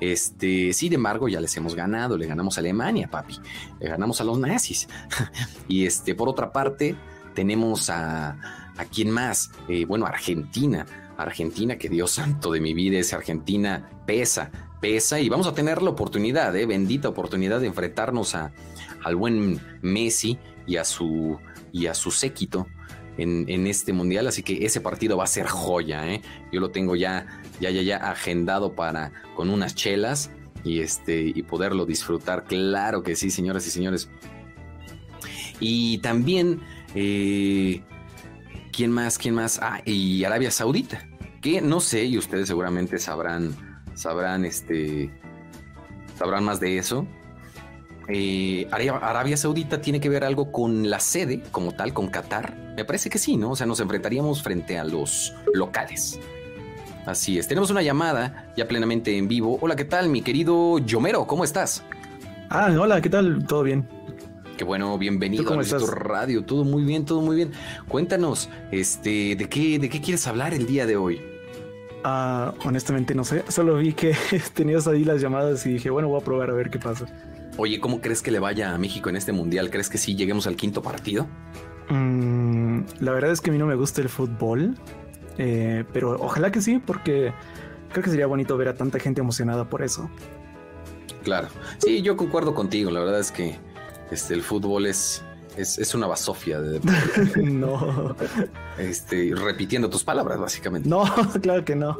[0.00, 3.38] Este, sin embargo, ya les hemos ganado, le ganamos a Alemania, papi,
[3.80, 4.88] le ganamos a los nazis.
[5.68, 6.96] y este, por otra parte,
[7.34, 8.30] tenemos a,
[8.76, 10.86] a quién más, eh, bueno, Argentina.
[11.16, 15.80] Argentina, que Dios santo de mi vida, esa Argentina pesa, pesa y vamos a tener
[15.80, 18.52] la oportunidad, eh, bendita oportunidad de enfrentarnos a,
[19.04, 21.38] al buen Messi y a su,
[21.72, 22.66] y a su séquito
[23.16, 24.26] en, en, este mundial.
[24.26, 26.10] Así que ese partido va a ser joya.
[26.12, 26.20] ¿eh?
[26.52, 30.30] Yo lo tengo ya ya, ya, ya agendado para con unas chelas
[30.64, 32.44] y este y poderlo disfrutar.
[32.44, 34.08] Claro que sí, señoras y señores.
[35.60, 36.60] Y también,
[36.94, 37.82] eh,
[38.72, 39.18] ¿quién más?
[39.18, 39.60] ¿Quién más?
[39.62, 41.06] Ah, y Arabia Saudita,
[41.40, 43.54] que no sé, y ustedes seguramente sabrán,
[43.94, 45.10] sabrán, este,
[46.18, 47.06] sabrán más de eso.
[48.08, 52.74] Eh, Arabia Saudita tiene que ver algo con la sede como tal, con Qatar.
[52.76, 53.52] Me parece que sí, ¿no?
[53.52, 56.18] O sea, nos enfrentaríamos frente a los locales.
[57.06, 59.58] Así es, tenemos una llamada ya plenamente en vivo.
[59.60, 61.26] Hola, ¿qué tal, mi querido Yomero?
[61.26, 61.84] ¿Cómo estás?
[62.48, 63.46] Ah, hola, ¿qué tal?
[63.46, 63.86] ¿Todo bien?
[64.56, 66.44] Qué bueno, bienvenido a tu radio.
[66.44, 67.52] Todo muy bien, todo muy bien.
[67.88, 71.20] Cuéntanos, este, ¿de qué, de qué quieres hablar el día de hoy?
[72.04, 73.44] Ah, honestamente no sé.
[73.48, 74.16] Solo vi que
[74.54, 77.04] tenías ahí las llamadas y dije, bueno, voy a probar a ver qué pasa.
[77.58, 79.68] Oye, ¿cómo crees que le vaya a México en este mundial?
[79.70, 81.26] ¿Crees que sí lleguemos al quinto partido?
[81.90, 84.74] Mm, la verdad es que a mí no me gusta el fútbol.
[85.38, 87.32] Eh, pero ojalá que sí, porque
[87.92, 90.10] creo que sería bonito ver a tanta gente emocionada por eso.
[91.22, 92.90] Claro, sí, yo concuerdo contigo.
[92.90, 93.56] La verdad es que
[94.10, 95.24] este, el fútbol es,
[95.56, 96.80] es, una basofia de
[97.42, 98.14] no.
[98.78, 100.88] Este, repitiendo tus palabras, básicamente.
[100.88, 101.04] No,
[101.42, 101.96] claro que no.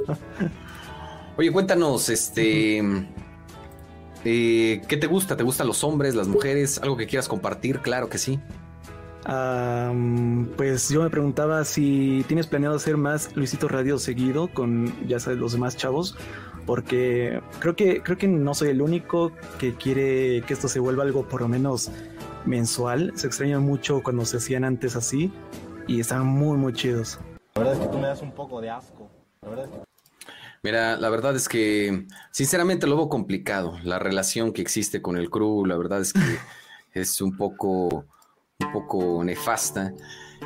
[1.36, 2.82] Oye, cuéntanos, este.
[4.26, 5.36] Eh, ¿Qué te gusta?
[5.36, 6.78] ¿Te gustan los hombres, las mujeres?
[6.82, 7.80] ¿Algo que quieras compartir?
[7.80, 8.40] Claro que sí.
[10.56, 15.38] Pues yo me preguntaba si tienes planeado hacer más Luisito Radio seguido con ya sabes
[15.38, 16.16] los demás chavos,
[16.66, 21.04] porque creo que creo que no soy el único que quiere que esto se vuelva
[21.04, 21.90] algo por lo menos
[22.44, 23.12] mensual.
[23.14, 25.32] Se extraña mucho cuando se hacían antes así
[25.86, 27.18] y están muy muy chidos.
[27.54, 29.10] La verdad es que tú me das un poco de asco.
[29.42, 29.94] La verdad es que
[30.64, 33.76] Mira, la verdad es que sinceramente lo veo complicado.
[33.82, 36.20] La relación que existe con el crew, la verdad es que
[36.98, 38.06] es un poco,
[38.72, 39.94] poco nefasta.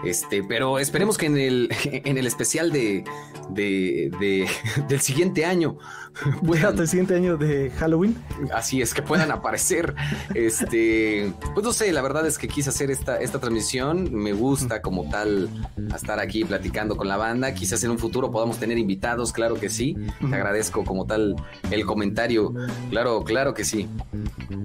[0.05, 3.05] Este, pero esperemos que en el, en el especial de,
[3.51, 4.49] de,
[4.89, 5.79] del siguiente año.
[6.47, 8.17] Puedan, el siguiente año de Halloween.
[8.53, 9.95] Así es, que puedan aparecer.
[10.35, 14.13] Este, pues no sé, la verdad es que quise hacer esta, esta transmisión.
[14.15, 15.49] Me gusta como tal
[15.95, 17.55] estar aquí platicando con la banda.
[17.55, 19.97] Quizás en un futuro podamos tener invitados, claro que sí.
[20.29, 21.37] Te agradezco como tal
[21.71, 22.55] el comentario.
[22.91, 23.89] Claro, claro que sí.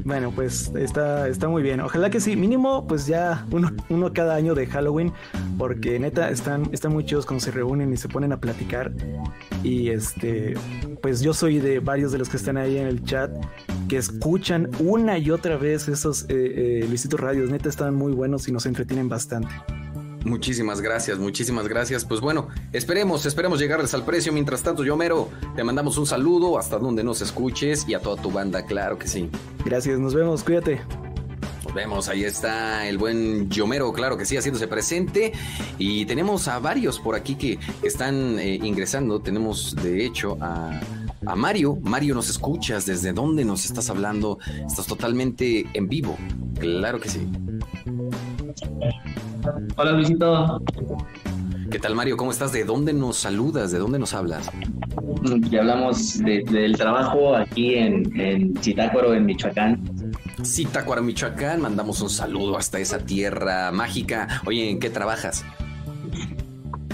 [0.05, 1.81] Bueno, pues está, está muy bien.
[1.81, 2.35] Ojalá que sí.
[2.35, 5.13] Mínimo, pues ya uno, uno cada año de Halloween
[5.57, 8.91] porque neta están, están muy chidos cuando se reúnen y se ponen a platicar.
[9.63, 10.55] Y este,
[11.01, 13.29] pues yo soy de varios de los que están ahí en el chat
[13.89, 17.49] que escuchan una y otra vez esos eh, eh, Luisito Radios.
[17.49, 19.49] Neta están muy buenos y nos entretienen bastante.
[20.23, 22.05] Muchísimas gracias, muchísimas gracias.
[22.05, 24.31] Pues bueno, esperemos, esperemos llegarles al precio.
[24.31, 28.21] Mientras tanto, yo mero, te mandamos un saludo hasta donde nos escuches y a toda
[28.21, 29.29] tu banda, claro que sí.
[29.65, 30.79] Gracias, nos vemos, cuídate
[31.73, 35.33] vemos, ahí está el buen Yomero, claro que sí, haciéndose presente.
[35.77, 39.19] Y tenemos a varios por aquí que están eh, ingresando.
[39.19, 40.79] Tenemos, de hecho, a,
[41.25, 41.77] a, Mario.
[41.81, 42.85] Mario, ¿nos escuchas?
[42.85, 44.39] ¿Desde dónde nos estás hablando?
[44.65, 46.17] Estás totalmente en vivo.
[46.59, 47.27] Claro que sí.
[49.75, 50.61] Hola, Luisito.
[51.69, 52.17] ¿Qué tal, Mario?
[52.17, 52.51] ¿Cómo estás?
[52.51, 53.71] ¿De dónde nos saludas?
[53.71, 54.49] ¿De dónde nos hablas?
[55.49, 59.81] Ya hablamos del trabajo aquí en, en Chitácuaro, en Michoacán.
[60.45, 61.61] Zitácuaro, Michoacán.
[61.61, 64.41] Mandamos un saludo hasta esa tierra mágica.
[64.45, 65.43] Oye, ¿en qué trabajas?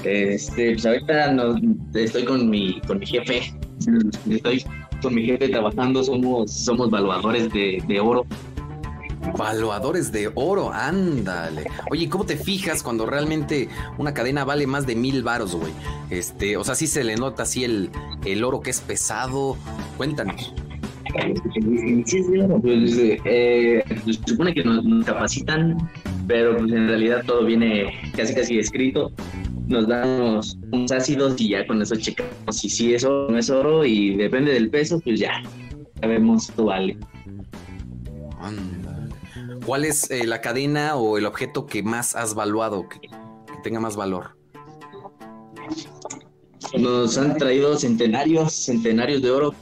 [0.03, 1.35] Este, pues ahorita
[1.93, 3.53] estoy con mi, con mi jefe.
[4.29, 4.65] Estoy
[5.01, 6.03] con mi jefe trabajando.
[6.03, 8.25] Somos, somos evaluadores de, de oro.
[9.37, 11.65] Valuadores de oro, ándale.
[11.91, 15.71] Oye, ¿cómo te fijas cuando realmente una cadena vale más de mil varos, güey?
[16.09, 17.89] Este, o sea, sí se le nota así el,
[18.25, 19.57] el oro que es pesado.
[19.97, 20.53] Cuéntanos.
[22.61, 25.77] Pues, eh, se supone que nos, capacitan,
[26.27, 29.11] pero pues en realidad todo viene casi casi escrito.
[29.69, 30.57] Nos dan unos,
[30.91, 34.51] ácidos y ya con eso checamos si sí es oro no es oro y depende
[34.51, 35.43] del peso, pues ya
[36.01, 36.97] sabemos cuánto vale.
[39.65, 42.99] ¿Cuál es eh, la cadena o el objeto que más has valuado, que,
[43.63, 44.35] tenga más valor?
[46.77, 49.53] Nos han traído centenarios, centenarios de oro.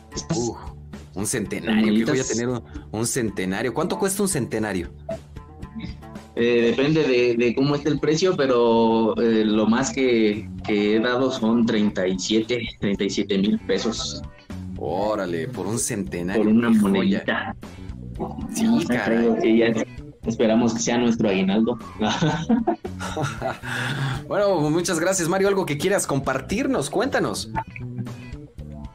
[1.13, 2.47] Un centenario, voy a tener
[2.91, 3.73] un, centenario.
[3.73, 4.91] ¿Cuánto cuesta un centenario?
[6.39, 11.65] Eh, depende de, cómo esté el precio, pero eh, lo más que, he dado son
[11.65, 14.21] 37, 37 mil pesos.
[14.77, 16.43] Órale, por un centenario.
[16.43, 17.55] Por una monedita.
[18.53, 19.73] Sí, caray.
[20.27, 21.79] esperamos que sea nuestro aguinaldo.
[24.27, 25.47] bueno, muchas gracias, Mario.
[25.47, 27.49] Algo que quieras compartirnos, cuéntanos.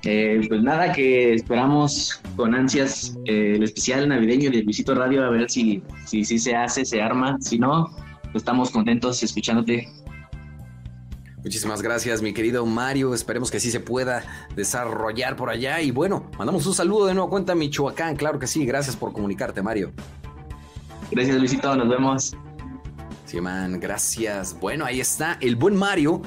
[0.05, 5.31] Eh, pues nada, que esperamos con ansias eh, el especial navideño de Luisito Radio, a
[5.31, 7.39] ver si, si, si se hace, se arma.
[7.41, 9.89] Si no, pues estamos contentos escuchándote.
[11.45, 13.15] Muchísimas gracias, mi querido Mario.
[13.15, 14.23] Esperemos que sí se pueda
[14.55, 15.81] desarrollar por allá.
[15.81, 18.17] Y bueno, mandamos un saludo de nuevo cuenta a Michoacán.
[18.17, 19.93] Claro que sí, gracias por comunicarte, Mario.
[21.11, 21.75] Gracias, Luisito.
[21.75, 22.37] Nos vemos.
[23.27, 24.57] Sí, man, gracias.
[24.61, 26.23] Bueno, ahí está el buen Mario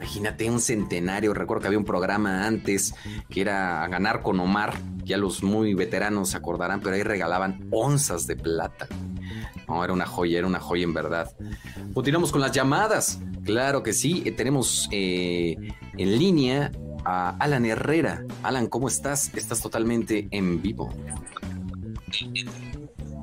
[0.00, 1.34] Imagínate un centenario.
[1.34, 2.94] Recuerdo que había un programa antes
[3.28, 4.72] que era a ganar con Omar.
[5.04, 8.88] Ya los muy veteranos se acordarán, pero ahí regalaban onzas de plata.
[9.68, 11.36] No, era una joya, era una joya en verdad.
[11.92, 13.20] Continuamos con las llamadas.
[13.44, 14.22] Claro que sí.
[14.24, 15.56] Eh, tenemos eh,
[15.98, 16.72] en línea
[17.04, 18.24] a Alan Herrera.
[18.42, 19.30] Alan, ¿cómo estás?
[19.34, 20.88] Estás totalmente en vivo.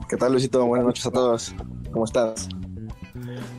[0.08, 0.64] ¿Qué tal, Luisito?
[0.64, 1.56] Buenas noches a todos.
[1.92, 2.48] ¿Cómo estás?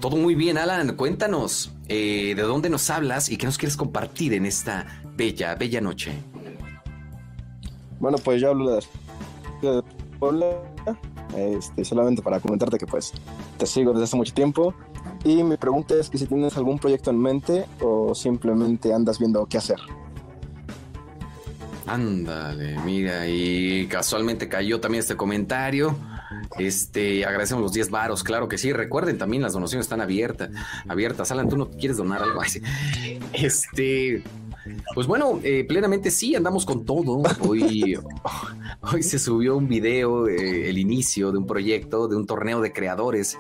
[0.01, 0.95] Todo muy bien, Alan.
[0.95, 5.81] Cuéntanos eh, de dónde nos hablas y qué nos quieres compartir en esta bella, bella
[5.81, 6.13] noche.
[7.99, 9.83] Bueno, pues yo hablo de
[10.21, 10.47] Puebla,
[11.37, 13.13] este, solamente para comentarte que pues
[13.57, 14.75] te sigo desde hace mucho tiempo
[15.25, 19.47] y mi pregunta es que si tienes algún proyecto en mente o simplemente andas viendo
[19.47, 19.79] qué hacer.
[21.87, 25.97] Ándale, mira, y casualmente cayó también este comentario.
[26.59, 28.73] Este, agradecemos los 10 varos, claro que sí.
[28.73, 30.51] Recuerden también las donaciones están abiertas,
[30.89, 31.31] abiertas.
[31.31, 32.41] Alan, ¿tú no quieres donar algo?
[33.33, 34.23] Este,
[34.95, 37.23] pues bueno, eh, plenamente sí, andamos con todo.
[37.41, 37.99] Hoy,
[38.93, 42.73] hoy se subió un video, eh, el inicio de un proyecto, de un torneo de
[42.73, 43.39] creadores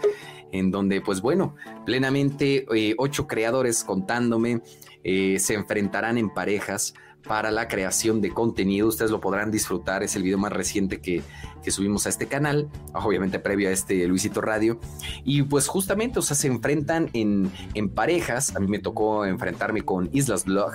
[0.52, 4.62] en donde, pues bueno, plenamente eh, ocho creadores contándome
[5.04, 6.92] se enfrentarán en parejas
[7.26, 8.88] para la creación de contenido.
[8.88, 10.02] Ustedes lo podrán disfrutar.
[10.02, 11.22] Es el video más reciente que,
[11.68, 14.80] subimos a este canal, obviamente previo a este Luisito Radio.
[15.22, 18.56] Y pues justamente, o sea, se enfrentan en, en parejas.
[18.56, 20.72] A mí me tocó enfrentarme con Islas Blog.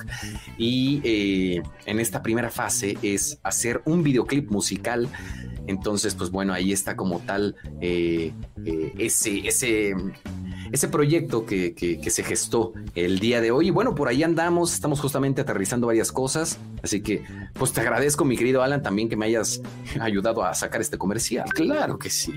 [0.58, 5.10] Y eh, en esta primera fase es hacer un videoclip musical.
[5.66, 8.32] Entonces, pues bueno, ahí está como tal eh,
[8.64, 9.96] eh, ese, ese
[10.74, 13.68] ese proyecto que, se gestó el día de hoy.
[13.68, 16.58] Y bueno, por ahí andamos, estamos justamente aterrizando varias cosas.
[16.82, 19.62] Así que, pues te agradezco, mi querido Alan, también que me hayas
[20.02, 21.48] ayudado a sacar este comercial.
[21.54, 22.34] Claro que sí.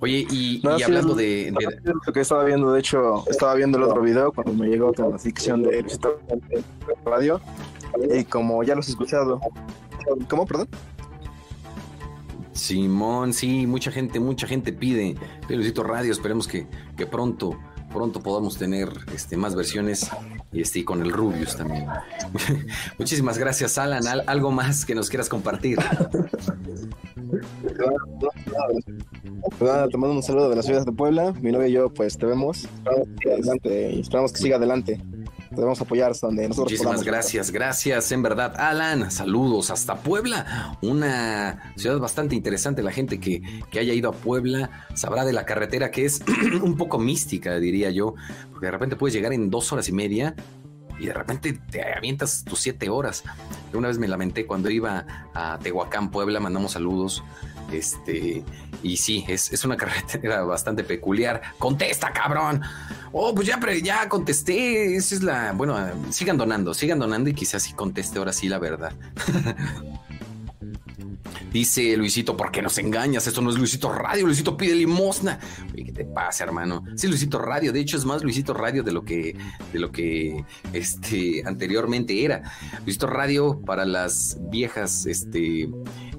[0.00, 4.32] Oye, y, hablando de, Lo que estaba viendo, de hecho, estaba viendo el otro video
[4.32, 5.84] cuando me llegó con la ficción de
[7.04, 7.38] radio.
[8.14, 9.38] Y como ya los he escuchado.
[10.30, 10.68] ¿Cómo, perdón?
[12.52, 15.16] Simón, sí, mucha gente, mucha gente pide
[15.48, 16.12] Luisito Radio.
[16.12, 17.58] Esperemos que, que pronto,
[17.92, 20.10] pronto podamos tener este, más versiones
[20.52, 21.86] y este, con el Rubius también.
[22.98, 24.02] Muchísimas gracias, Alan.
[24.26, 25.78] ¿Algo más que nos quieras compartir?
[29.58, 31.32] te mando un saludo de la ciudad de Puebla.
[31.40, 32.68] Mi novia y yo, pues te vemos.
[33.20, 35.00] Este, esperamos que siga adelante
[35.54, 38.54] debemos apoyar donde nosotros Muchísimas gracias, gracias, en verdad.
[38.58, 42.82] Alan, saludos hasta Puebla, una ciudad bastante interesante.
[42.82, 46.22] La gente que, que haya ido a Puebla sabrá de la carretera que es
[46.62, 48.14] un poco mística, diría yo,
[48.50, 50.34] porque de repente puedes llegar en dos horas y media
[50.98, 53.24] y de repente te avientas tus siete horas.
[53.74, 57.24] una vez me lamenté cuando iba a Tehuacán, Puebla, mandamos saludos.
[57.72, 58.44] Este,
[58.82, 61.42] y sí, es, es una carretera bastante peculiar.
[61.58, 62.62] Contesta, cabrón.
[63.12, 64.96] Oh, pues ya, ya contesté.
[64.96, 65.52] Esa es la.
[65.52, 65.76] Bueno,
[66.10, 68.92] sigan donando, sigan donando y quizás sí conteste ahora sí la verdad.
[71.52, 73.26] Dice Luisito, ¿por qué nos engañas?
[73.26, 75.38] Esto no es Luisito Radio, Luisito pide limosna.
[75.74, 76.82] Oye, ¿qué te pasa, hermano?
[76.96, 79.36] Sí, Luisito Radio, de hecho es más Luisito Radio de lo que,
[79.70, 82.42] de lo que este, anteriormente era.
[82.86, 85.68] Luisito Radio para las viejas, este,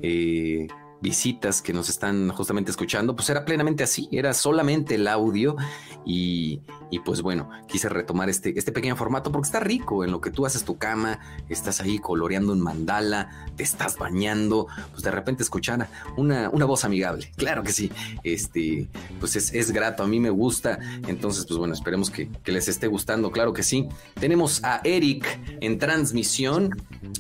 [0.04, 0.68] eh,
[1.04, 5.58] visitas que nos están justamente escuchando, pues era plenamente así, era solamente el audio
[6.06, 6.62] y,
[7.06, 10.46] pues bueno, quise retomar este, este pequeño formato porque está rico en lo que tú
[10.46, 15.90] haces tu cama, estás ahí coloreando un mandala, te estás bañando, pues de repente escuchar
[16.16, 17.92] una, una voz amigable, claro que sí,
[18.24, 18.88] este,
[19.20, 22.88] pues es, grato, a mí me gusta, entonces pues bueno, esperemos que, que les esté
[22.88, 23.90] gustando, claro que sí.
[24.20, 26.70] Tenemos a Eric en transmisión.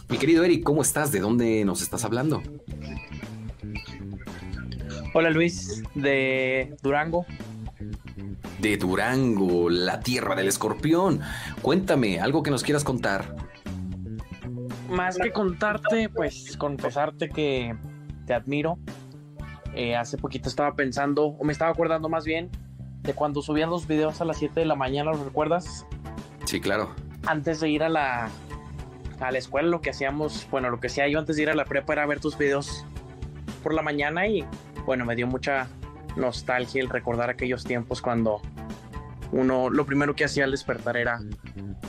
[0.08, 1.12] Mi querido Eric, ¿cómo estás?
[1.12, 2.42] ¿De dónde nos estás hablando?
[5.16, 7.28] Hola Luis, de Durango.
[8.58, 11.22] De Durango, la tierra del escorpión.
[11.62, 13.36] Cuéntame, algo que nos quieras contar.
[14.90, 17.76] Más que contarte, pues confesarte que
[18.26, 18.80] te admiro.
[19.76, 22.50] Eh, hace poquito estaba pensando, o me estaba acordando más bien,
[23.02, 25.86] de cuando subían los videos a las 7 de la mañana, ¿los recuerdas?
[26.46, 26.90] Sí, claro.
[27.28, 28.30] Antes de ir a la,
[29.20, 31.56] a la escuela, lo que hacíamos, bueno, lo que hacía yo antes de ir a
[31.56, 32.84] la prepa era ver tus videos
[33.62, 34.44] por la mañana y
[34.86, 35.68] bueno, me dio mucha
[36.16, 38.42] nostalgia el recordar aquellos tiempos cuando
[39.32, 41.20] uno lo primero que hacía al despertar era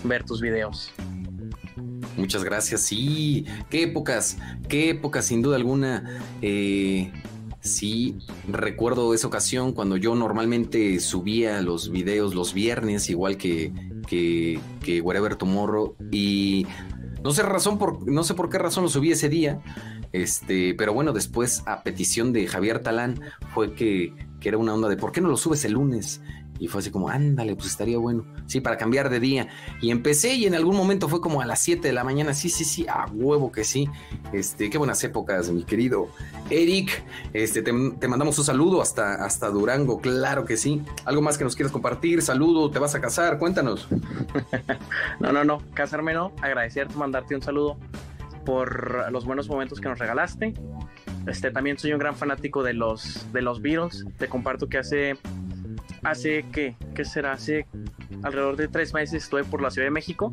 [0.02, 0.90] ver tus videos.
[2.16, 6.20] Muchas gracias, sí, qué épocas, qué épocas, sin duda alguna.
[6.42, 7.12] Eh,
[7.61, 13.72] sí, recuerdo esa ocasión cuando yo normalmente subía los videos los viernes, igual que,
[14.07, 16.66] que, que Wherever Tomorrow, y
[17.24, 19.61] no sé razón por, no sé por qué razón lo subí ese día,
[20.14, 23.20] este, pero bueno, después a petición de Javier Talán
[23.53, 26.20] fue que, que era una onda de ¿por qué no lo subes el lunes?
[26.61, 28.24] Y fue así como, ándale, pues estaría bueno.
[28.46, 29.48] Sí, para cambiar de día.
[29.81, 32.33] Y empecé y en algún momento fue como a las 7 de la mañana.
[32.33, 33.88] Sí, sí, sí, a huevo que sí.
[34.33, 36.07] Este, qué buenas épocas, mi querido
[36.48, 37.03] Eric.
[37.33, 40.81] Este, te, mandamos un saludo hasta, hasta Durango, claro que sí.
[41.05, 42.22] ¿Algo más que nos quieras compartir?
[42.22, 43.40] Saludo, ¿te vas a casar?
[43.40, 43.88] Cuéntanos.
[45.18, 46.31] no, no, no, casarme no.
[46.40, 47.79] Agradecerte, mandarte un saludo
[48.44, 50.54] por los buenos momentos que nos regalaste.
[51.26, 54.04] Este, también soy un gran fanático de los, de los Beatles.
[54.18, 55.16] Te comparto que hace,
[56.02, 56.76] hace ¿qué?
[56.94, 57.33] ¿Qué será?
[57.33, 57.66] Hace
[58.22, 60.33] alrededor de tres meses estuve por la Ciudad de México,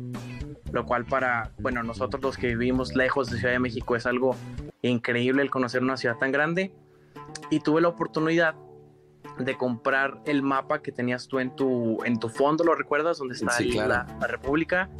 [0.70, 4.36] lo cual para, bueno, nosotros los que vivimos lejos de Ciudad de México es algo
[4.82, 6.74] increíble el conocer una ciudad tan grande.
[7.50, 8.54] Y tuve la oportunidad
[9.38, 13.18] de comprar el mapa que tenías tú en tu, en tu fondo, ¿lo recuerdas?
[13.18, 14.90] Donde está ahí la, la República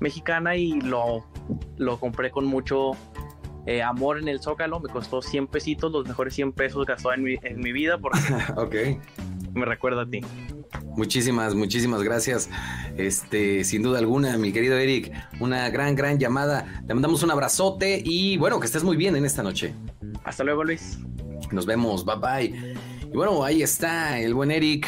[0.00, 1.24] Mexicana y lo
[1.76, 2.92] lo compré con mucho
[3.66, 7.22] eh, amor en el Zócalo, me costó 100 pesitos, los mejores 100 pesos gastó en
[7.24, 8.18] mi, en mi vida porque
[8.56, 9.00] okay.
[9.54, 10.20] me recuerda a ti.
[10.96, 12.48] Muchísimas, muchísimas gracias.
[12.96, 16.82] Este, sin duda alguna, mi querido Eric, una gran, gran llamada.
[16.86, 19.74] Le mandamos un abrazote y bueno, que estés muy bien en esta noche.
[20.24, 20.98] Hasta luego, Luis.
[21.50, 22.76] Nos vemos, bye bye.
[23.12, 24.86] Y bueno, ahí está el buen Eric.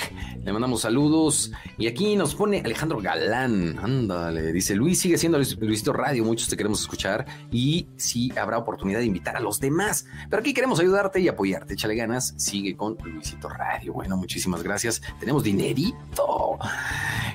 [0.49, 1.53] Le mandamos saludos.
[1.77, 3.79] Y aquí nos pone Alejandro Galán.
[3.79, 6.25] Ándale, dice Luis, sigue siendo Luisito Radio.
[6.25, 7.27] Muchos te queremos escuchar.
[7.53, 10.07] Y sí habrá oportunidad de invitar a los demás.
[10.31, 11.75] Pero aquí queremos ayudarte y apoyarte.
[11.75, 12.33] Échale ganas.
[12.39, 13.93] Sigue con Luisito Radio.
[13.93, 15.03] Bueno, muchísimas gracias.
[15.21, 16.59] Tenemos dinerito.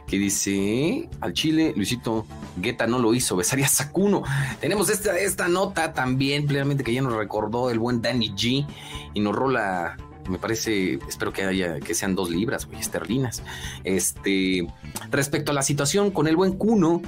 [0.08, 2.26] Que dice al Chile, Luisito
[2.58, 3.36] Guetta no lo hizo.
[3.36, 4.24] Besaría Sakuno.
[4.60, 8.66] Tenemos esta, esta nota también, plenamente que ya nos recordó el buen Danny G.
[9.14, 9.98] Y nos rola
[10.30, 13.44] me parece, espero que haya, que sean dos libras, güey, esterlinas.
[13.84, 14.68] Este,
[15.12, 17.02] respecto a la situación con el buen Cuno,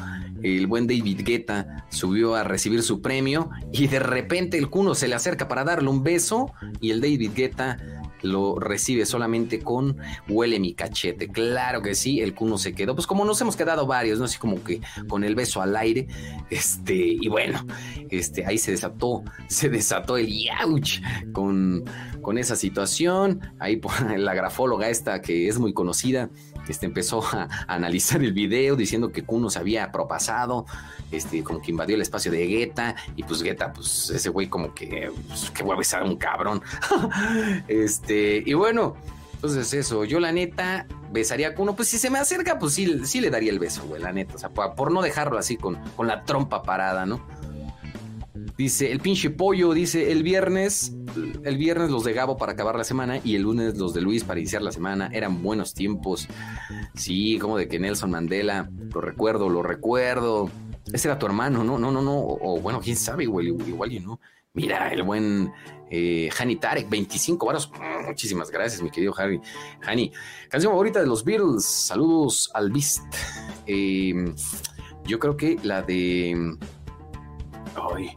[0.44, 5.08] el buen David Guetta subió a recibir su premio y de repente el Cuno se
[5.08, 6.52] le acerca para darle un beso
[6.82, 7.78] y el David Guetta
[8.26, 9.98] lo recibe solamente con
[10.28, 11.30] huele mi cachete.
[11.30, 12.96] Claro que sí, el cuno se quedó.
[12.96, 14.26] Pues como nos hemos quedado varios, ¿no?
[14.26, 16.08] Así como que con el beso al aire.
[16.50, 17.66] Este, y bueno,
[18.10, 21.02] este, ahí se desató, se desató el yauch
[21.32, 21.84] con,
[22.22, 23.42] con esa situación.
[23.60, 23.80] Ahí
[24.18, 26.30] la grafóloga esta que es muy conocida
[26.68, 30.66] este, empezó a, analizar el video diciendo que Kuno se había propasado,
[31.12, 34.74] este, como que invadió el espacio de Guetta, y pues Guetta, pues ese güey como
[34.74, 36.62] que, pues, que voy a un cabrón.
[37.68, 38.96] este, y bueno,
[39.34, 43.06] entonces eso, yo la neta besaría a Kuno, pues si se me acerca, pues sí,
[43.06, 45.76] sí le daría el beso, güey, la neta, o sea, por, no dejarlo así con,
[45.96, 47.22] con la trompa parada, ¿no?
[48.58, 52.84] Dice, el pinche pollo, dice, el viernes, el viernes los de Gabo para acabar la
[52.84, 55.10] semana y el lunes los de Luis para iniciar la semana.
[55.14, 56.28] Eran buenos tiempos.
[56.96, 60.50] Sí, como de que Nelson Mandela, lo recuerdo, lo recuerdo.
[60.92, 61.78] Ese era tu hermano, ¿no?
[61.78, 62.18] No, no, no.
[62.20, 64.20] O, bueno, quién sabe, igual, igual no.
[64.54, 65.52] Mira, el buen
[65.90, 67.72] eh, Hani Tarek, 25 varos.
[68.06, 69.42] Muchísimas gracias, mi querido Harry.
[69.86, 70.12] Hani,
[70.50, 71.66] canción favorita de los Beatles.
[71.66, 73.04] Saludos al Beast.
[73.68, 74.14] Eh,
[75.06, 76.56] yo creo que la de.
[77.76, 78.16] Ay,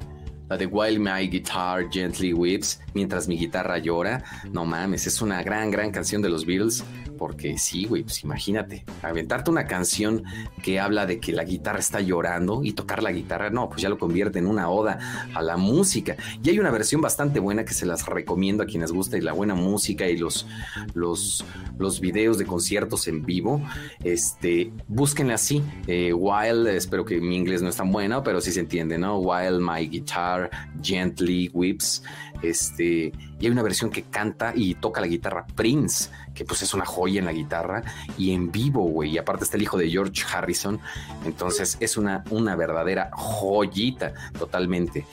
[0.48, 4.24] la de While My Guitar Gently Weeps, mientras mi guitarra llora.
[4.50, 6.84] No mames, es una gran, gran canción de los Beatles.
[7.18, 10.24] Porque sí, güey, pues imagínate, aventarte una canción
[10.62, 13.88] que habla de que la guitarra está llorando y tocar la guitarra, no, pues ya
[13.88, 16.16] lo convierte en una oda a la música.
[16.42, 19.32] Y hay una versión bastante buena que se las recomiendo a quienes gusta y la
[19.32, 20.46] buena música y los,
[20.94, 21.44] los,
[21.78, 23.60] los videos de conciertos en vivo.
[24.02, 28.52] Este, búsquenla así, eh, While, espero que mi inglés no es tan bueno, pero sí
[28.52, 29.18] se entiende, ¿no?
[29.18, 30.50] While my guitar
[30.82, 32.02] gently weeps.
[32.42, 36.72] Este, y hay una versión que canta y toca la guitarra Prince, que pues es
[36.72, 37.82] una joya en la guitarra
[38.16, 39.10] y en vivo, güey.
[39.10, 40.78] Y aparte está el hijo de George Harrison.
[41.24, 45.04] Entonces es una, una verdadera joyita totalmente.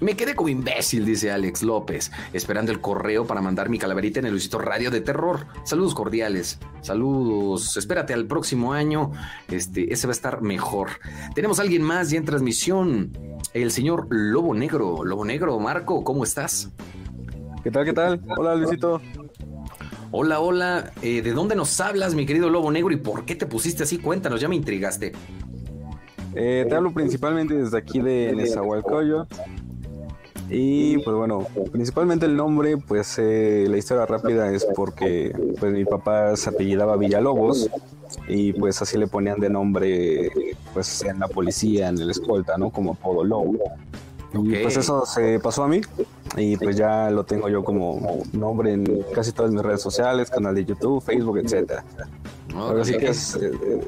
[0.00, 4.26] Me quedé como imbécil, dice Alex López, esperando el correo para mandar mi calaverita en
[4.26, 5.46] el Luisito Radio de Terror.
[5.64, 7.74] Saludos cordiales, saludos.
[7.78, 9.12] Espérate al próximo año,
[9.48, 10.90] este, ese va a estar mejor.
[11.34, 13.16] Tenemos a alguien más ya en transmisión,
[13.54, 15.02] el señor Lobo Negro.
[15.02, 16.70] Lobo Negro, Marco, ¿cómo estás?
[17.62, 18.20] ¿Qué tal, qué tal?
[18.36, 19.00] Hola, Luisito.
[20.16, 20.92] Hola, hola.
[21.02, 22.92] Eh, ¿De dónde nos hablas, mi querido Lobo Negro?
[22.92, 23.98] ¿Y por qué te pusiste así?
[23.98, 25.10] Cuéntanos, ya me intrigaste.
[26.36, 29.34] Eh, te hablo principalmente desde aquí de Nezahualcóyotl.
[30.48, 35.84] Y pues bueno, principalmente el nombre, pues eh, la historia rápida es porque pues mi
[35.84, 37.68] papá se apellidaba Villalobos
[38.28, 40.30] y pues así le ponían de nombre
[40.72, 42.70] pues en la policía, en el escolta, ¿no?
[42.70, 43.58] Como apodo Lobo.
[44.42, 45.80] Y pues eso se pasó a mí
[46.36, 50.54] y pues ya lo tengo yo como nombre en casi todas mis redes sociales, canal
[50.54, 51.84] de YouTube, Facebook, etcétera.
[52.80, 53.36] Así que es,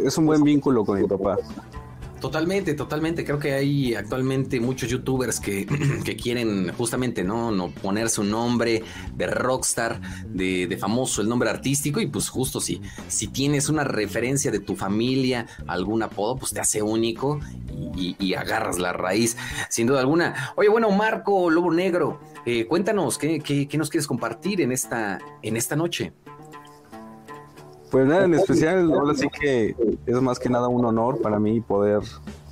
[0.04, 1.36] es un buen vínculo con mi papá.
[2.26, 3.24] Totalmente, totalmente.
[3.24, 5.64] Creo que hay actualmente muchos youtubers que,
[6.20, 8.82] quieren justamente no, no poner su nombre
[9.14, 12.00] de rockstar, de, famoso, el nombre artístico.
[12.00, 16.58] Y pues justo si, si tienes una referencia de tu familia, algún apodo, pues te
[16.58, 17.38] hace único
[17.96, 19.36] y, agarras la raíz,
[19.68, 20.52] sin duda alguna.
[20.56, 25.56] Oye, bueno, Marco Lobo Negro, eh, cuéntanos, ¿qué, ¿qué, nos quieres compartir en esta, en
[25.56, 26.12] esta noche?
[27.96, 29.74] Pues nada, en especial, ahora sí que
[30.04, 32.00] es más que nada un honor para mí poder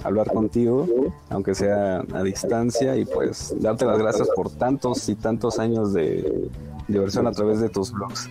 [0.03, 0.89] hablar contigo,
[1.29, 6.49] aunque sea a distancia, y pues darte las gracias por tantos y tantos años de
[6.89, 8.31] diversión a través de tus blogs.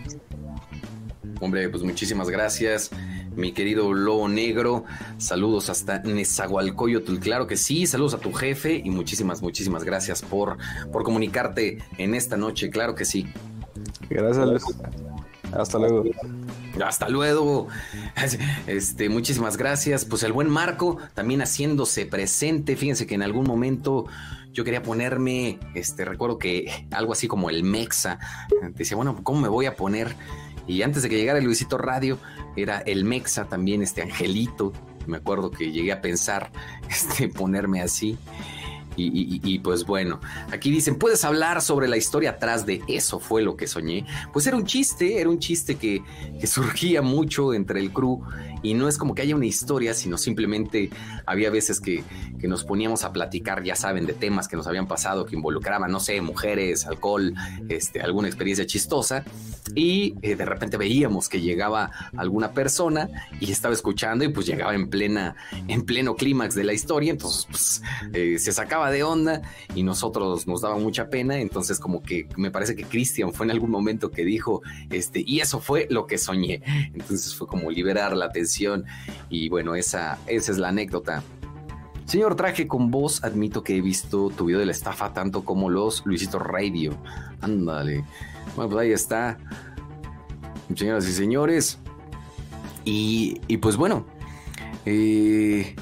[1.40, 2.90] Hombre, pues muchísimas gracias,
[3.36, 4.84] mi querido Lobo Negro.
[5.20, 7.86] Saludos hasta Nezahualcóyotl, claro que sí.
[7.86, 10.58] Saludos a tu jefe y muchísimas, muchísimas gracias por,
[10.92, 13.28] por comunicarte en esta noche, claro que sí.
[14.10, 14.64] Gracias, Luis.
[15.52, 16.06] Hasta luego.
[16.82, 17.68] Hasta luego.
[18.68, 20.06] Este, muchísimas gracias.
[20.06, 22.76] Pues el buen Marco también haciéndose presente.
[22.76, 24.06] Fíjense que en algún momento
[24.52, 28.20] yo quería ponerme, este, recuerdo que algo así como el Mexa.
[28.76, 30.16] Decía, bueno, ¿cómo me voy a poner?
[30.68, 32.18] Y antes de que llegara el Luisito Radio,
[32.56, 34.72] era el Mexa también, este Angelito.
[35.06, 36.52] Me acuerdo que llegué a pensar
[36.90, 38.18] este, ponerme así.
[38.96, 40.20] Y, pues bueno,
[40.52, 44.06] aquí dicen, ¿puedes hablar sobre la historia atrás de eso fue lo que soñé?
[44.32, 46.04] Pues era un chiste, era un chiste que,
[46.40, 48.22] que surgía mucho entre el crew
[48.64, 50.90] y no es como que haya una historia, sino simplemente
[51.26, 52.04] había veces que,
[52.40, 55.92] que, nos poníamos a platicar, ya saben, de temas que nos habían pasado, que involucraban,
[55.92, 57.34] no sé, mujeres, alcohol,
[57.70, 59.24] este, alguna experiencia chistosa
[59.76, 63.10] y eh, de repente veíamos que llegaba alguna persona
[63.40, 65.36] y estaba escuchando y pues llegaba en plena,
[65.68, 67.82] en pleno clímax de la historia, entonces pues
[68.14, 69.42] eh, se sacaba de onda
[69.76, 73.52] y nosotros nos daba mucha pena, entonces como que me parece que Cristian fue en
[73.52, 76.62] algún momento que dijo, este, y eso fue lo que soñé,
[76.94, 78.32] entonces fue como liberar la
[79.30, 81.24] y bueno, esa, esa es la anécdota.
[82.06, 85.70] Señor Traje con voz, admito que he visto tu video de la estafa tanto como
[85.70, 86.98] los Luisito Radio.
[87.42, 88.04] Ándale.
[88.56, 89.38] Bueno, pues ahí está.
[90.76, 91.80] Señoras y señores.
[92.86, 94.06] Y, y pues bueno.
[94.86, 95.76] Eh,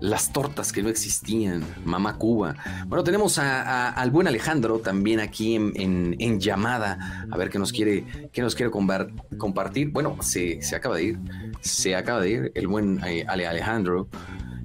[0.00, 2.54] las tortas que no existían, Mamá Cuba.
[2.86, 8.42] Bueno, tenemos al buen Alejandro también aquí en, llamada, a ver qué nos quiere, qué
[8.42, 9.90] nos quiere compartir.
[9.90, 11.18] Bueno, se, acaba de ir,
[11.60, 14.08] se acaba de ir el buen eh, Ale Alejandro.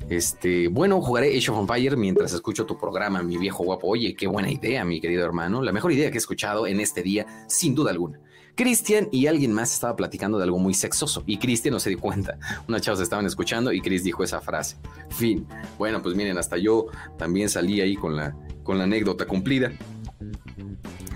[0.10, 3.88] Este, bueno, jugaré Age of Empire mientras escucho tu programa, mi viejo guapo.
[3.88, 5.62] Oye, qué buena idea, mi querido hermano.
[5.62, 8.20] La mejor idea que he escuchado en este día, sin duda alguna.
[8.56, 12.00] Cristian y alguien más estaba platicando de algo muy sexoso y Cristian no se dio
[12.00, 12.38] cuenta.
[12.68, 14.78] Unas chavas estaban escuchando y Chris dijo esa frase.
[15.10, 15.48] Fin.
[15.78, 16.88] Bueno, pues miren, hasta yo
[17.18, 19.72] también salí ahí con la, con la anécdota cumplida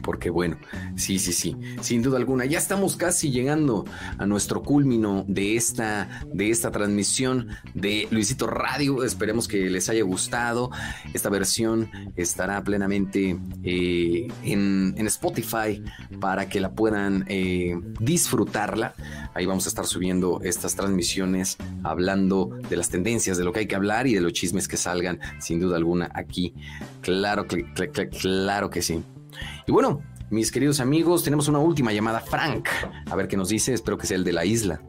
[0.07, 0.55] porque bueno,
[0.95, 3.83] sí, sí, sí, sin duda alguna, ya estamos casi llegando
[4.17, 9.03] a nuestro culmino de esta, de esta transmisión de Luisito Radio.
[9.03, 10.71] Esperemos que les haya gustado.
[11.13, 15.83] Esta versión estará plenamente eh, en, Spotify
[16.21, 18.95] para que la puedan eh, disfrutarla.
[19.33, 23.67] Ahí vamos a estar subiendo estas transmisiones hablando de las tendencias, de lo que hay
[23.67, 26.53] que hablar y de los chismes que salgan, sin duda alguna, aquí.
[27.01, 27.45] Claro,
[28.21, 29.03] claro que sí.
[29.67, 32.21] Y bueno, mis queridos amigos, tenemos una última llamada.
[32.21, 32.69] Frank,
[33.05, 33.73] a ver qué nos dice.
[33.73, 34.81] Espero que sea el de la isla.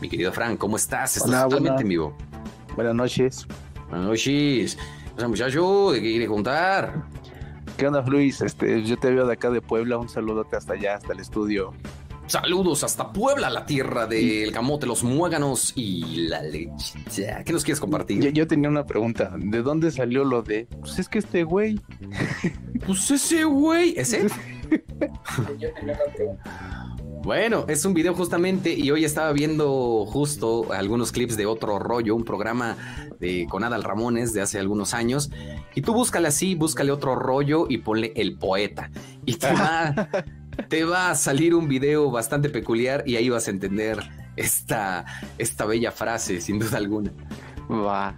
[0.00, 1.18] Mi querido Frank, ¿cómo estás?
[1.18, 2.16] Estás totalmente en vivo.
[2.76, 3.46] Buenas noches.
[3.90, 4.78] Buenas noches.
[5.14, 7.04] O sea, muchacho, ¿de qué quiere contar?
[7.76, 8.40] ¿Qué onda, Luis?
[8.40, 9.98] Este, yo te veo de acá de Puebla.
[9.98, 11.74] Un saludote hasta allá, hasta el estudio.
[12.26, 16.98] Saludos hasta Puebla, la tierra del camote, los muéganos y la leche.
[17.44, 18.32] ¿Qué nos quieres compartir?
[18.32, 19.34] Yo, tenía una pregunta.
[19.36, 20.66] ¿De dónde salió lo de?
[20.80, 21.78] Pues es que este güey.
[22.86, 23.94] pues ese güey.
[23.96, 24.26] ¿Ese?
[25.58, 26.94] yo tenía una pregunta.
[27.24, 32.14] Bueno, es un video justamente y hoy estaba viendo justo algunos clips de otro rollo,
[32.14, 32.76] un programa
[33.18, 35.30] de con Adal Ramones de hace algunos años.
[35.74, 38.90] Y tú búscale así, búscale otro rollo y ponle el poeta.
[39.24, 40.08] Y te va,
[40.68, 43.98] te va a salir un video bastante peculiar y ahí vas a entender
[44.36, 45.04] esta,
[45.38, 47.12] esta bella frase, sin duda alguna.
[47.70, 48.14] Va.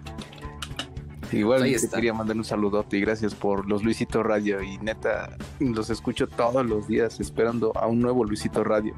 [1.31, 5.89] Igual te quería mandar un saludote y gracias por los Luisito Radio y neta los
[5.89, 8.95] escucho todos los días esperando a un nuevo Luisito Radio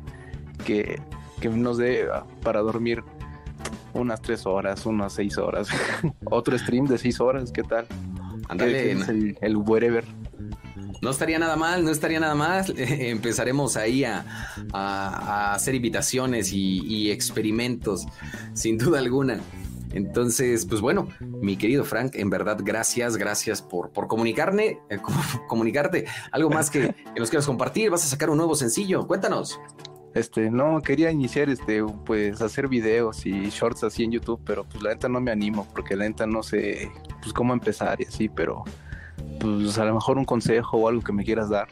[0.63, 1.01] que,
[1.41, 3.03] que nos dé ah, para dormir
[3.93, 5.69] unas tres horas, unas seis horas.
[6.25, 7.87] Otro stream de seis horas, ¿qué tal?
[8.47, 8.91] Ándale.
[8.91, 10.05] el, el wherever.
[11.01, 12.65] No estaría nada mal, no estaría nada mal.
[12.77, 18.05] Empezaremos ahí a, hacer invitaciones y, experimentos,
[18.53, 19.39] sin duda alguna.
[19.91, 24.99] Entonces, pues bueno, mi querido Frank, en verdad, gracias, gracias por, por comunicarme, eh,
[25.47, 26.05] comunicarte.
[26.31, 29.59] Algo más que, que, nos quieras compartir, vas a sacar un nuevo sencillo, cuéntanos.
[30.13, 34.83] Este, no, quería iniciar, este, pues hacer videos y shorts así en YouTube, pero pues
[34.83, 36.91] la neta no me animo, porque la neta no sé,
[37.21, 38.63] pues cómo empezar y así, pero
[39.39, 41.67] pues a lo mejor un consejo o algo que me quieras dar.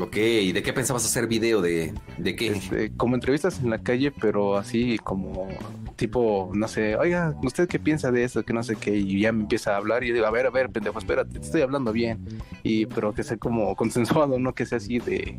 [0.00, 1.60] Ok, ¿y de qué pensabas hacer video?
[1.60, 2.48] ¿De, de qué?
[2.48, 5.46] Este, como entrevistas en la calle, pero así como
[5.94, 8.42] tipo, no sé, oiga, ¿usted qué piensa de eso?
[8.42, 10.46] Que no sé qué, y ya me empieza a hablar y yo digo, a ver,
[10.46, 12.26] a ver, pendejo, espérate, te estoy hablando bien.
[12.64, 15.38] Y pero que sea como consensuado, no que sea así de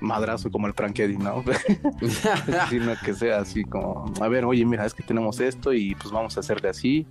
[0.00, 1.42] madrazo como el Frank ¿no?
[2.70, 6.12] Sino que sea así como, a ver, oye, mira, es que tenemos esto y pues
[6.12, 7.06] vamos a hacerle así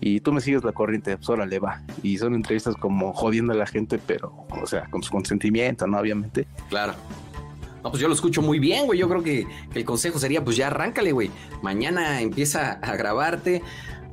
[0.00, 1.82] y tú me sigues la corriente, pues le va.
[2.02, 5.98] Y son entrevistas como jodiendo a la gente, pero, o sea, con su consentimiento, ¿no?
[5.98, 6.46] Obviamente.
[6.68, 6.94] Claro.
[7.82, 8.98] No, pues yo lo escucho muy bien, güey.
[8.98, 11.30] Yo creo que, que el consejo sería, pues ya arráncale, güey.
[11.62, 13.62] Mañana empieza a grabarte,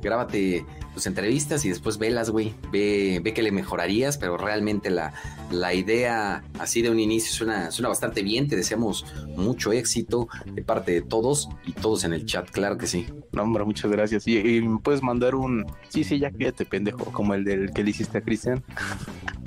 [0.02, 0.64] grábate
[0.98, 2.52] tus entrevistas y después velas, güey.
[2.72, 5.14] Ve, ve que le mejorarías, pero realmente la,
[5.52, 8.48] la idea así de un inicio suena, suena bastante bien.
[8.48, 12.88] Te deseamos mucho éxito de parte de todos y todos en el chat, claro que
[12.88, 13.06] sí.
[13.30, 14.26] No, hombre, muchas gracias.
[14.26, 17.90] Y, me puedes mandar un sí, sí, ya quédate, pendejo, como el del que le
[17.90, 18.64] hiciste a Cristian.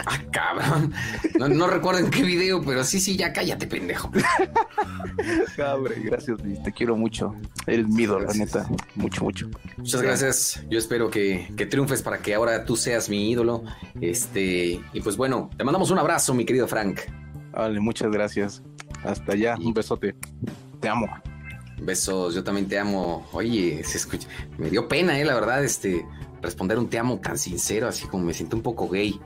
[0.04, 0.94] Ah, cabrón.
[1.38, 4.10] No, no recuerdo en qué video, pero sí, sí, ya cállate, pendejo.
[5.56, 6.62] Cabrón, gracias, Luis.
[6.64, 7.36] Te quiero mucho.
[7.68, 8.68] Eres mi la neta.
[8.96, 9.50] Mucho, mucho.
[9.78, 10.64] Muchas gracias.
[10.70, 13.64] Yo espero que que, que triunfes para que ahora tú seas mi ídolo.
[14.00, 17.02] Este, y pues bueno, te mandamos un abrazo, mi querido Frank.
[17.52, 18.64] Vale, muchas gracias.
[19.04, 20.16] Hasta allá, un besote.
[20.80, 21.08] Te amo.
[21.82, 23.28] Besos, yo también te amo.
[23.32, 24.28] Oye, se escucha.
[24.58, 26.06] Me dio pena, eh, la verdad, este,
[26.42, 29.20] responder un te amo tan sincero, así como me siento un poco gay.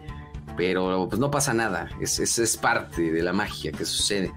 [0.58, 1.90] Pero pues no pasa nada.
[2.00, 4.32] Es, es, es parte de la magia que sucede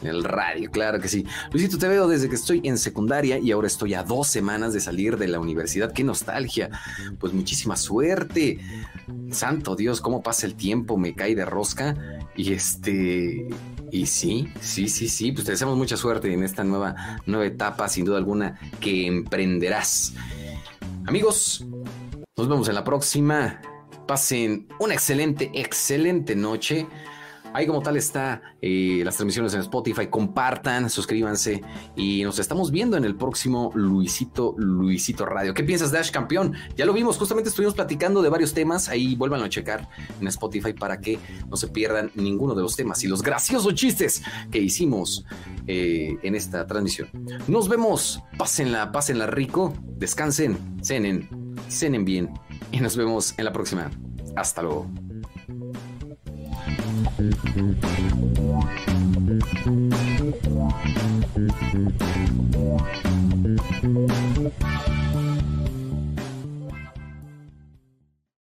[0.00, 1.24] en el radio, claro que sí.
[1.50, 4.80] Luisito, te veo desde que estoy en secundaria y ahora estoy a dos semanas de
[4.80, 5.92] salir de la universidad.
[5.92, 6.70] ¡Qué nostalgia!
[7.18, 8.58] Pues muchísima suerte.
[9.30, 11.96] Santo Dios, cómo pasa el tiempo, me cae de rosca.
[12.36, 13.48] Y este.
[13.90, 17.88] Y sí, sí, sí, sí, pues te deseamos mucha suerte en esta nueva, nueva etapa,
[17.88, 20.14] sin duda alguna, que emprenderás.
[21.06, 21.66] Amigos,
[22.36, 23.60] nos vemos en la próxima.
[24.08, 26.86] Pasen una excelente, excelente noche.
[27.54, 30.06] Ahí como tal está eh, las transmisiones en Spotify.
[30.06, 31.62] Compartan, suscríbanse
[31.96, 35.54] y nos estamos viendo en el próximo Luisito Luisito Radio.
[35.54, 36.54] ¿Qué piensas, Dash campeón?
[36.76, 38.88] Ya lo vimos, justamente estuvimos platicando de varios temas.
[38.88, 39.88] Ahí vuélvanlo a checar
[40.20, 44.22] en Spotify para que no se pierdan ninguno de los temas y los graciosos chistes
[44.50, 45.24] que hicimos
[45.66, 47.08] eh, en esta transmisión.
[47.46, 48.22] Nos vemos.
[48.38, 49.74] Pásenla, pásenla rico.
[49.98, 51.28] Descansen, cenen,
[51.68, 52.30] cenen bien
[52.70, 53.90] y nos vemos en la próxima.
[54.36, 54.90] Hasta luego.
[57.04, 57.42] Thank
[63.86, 65.11] you.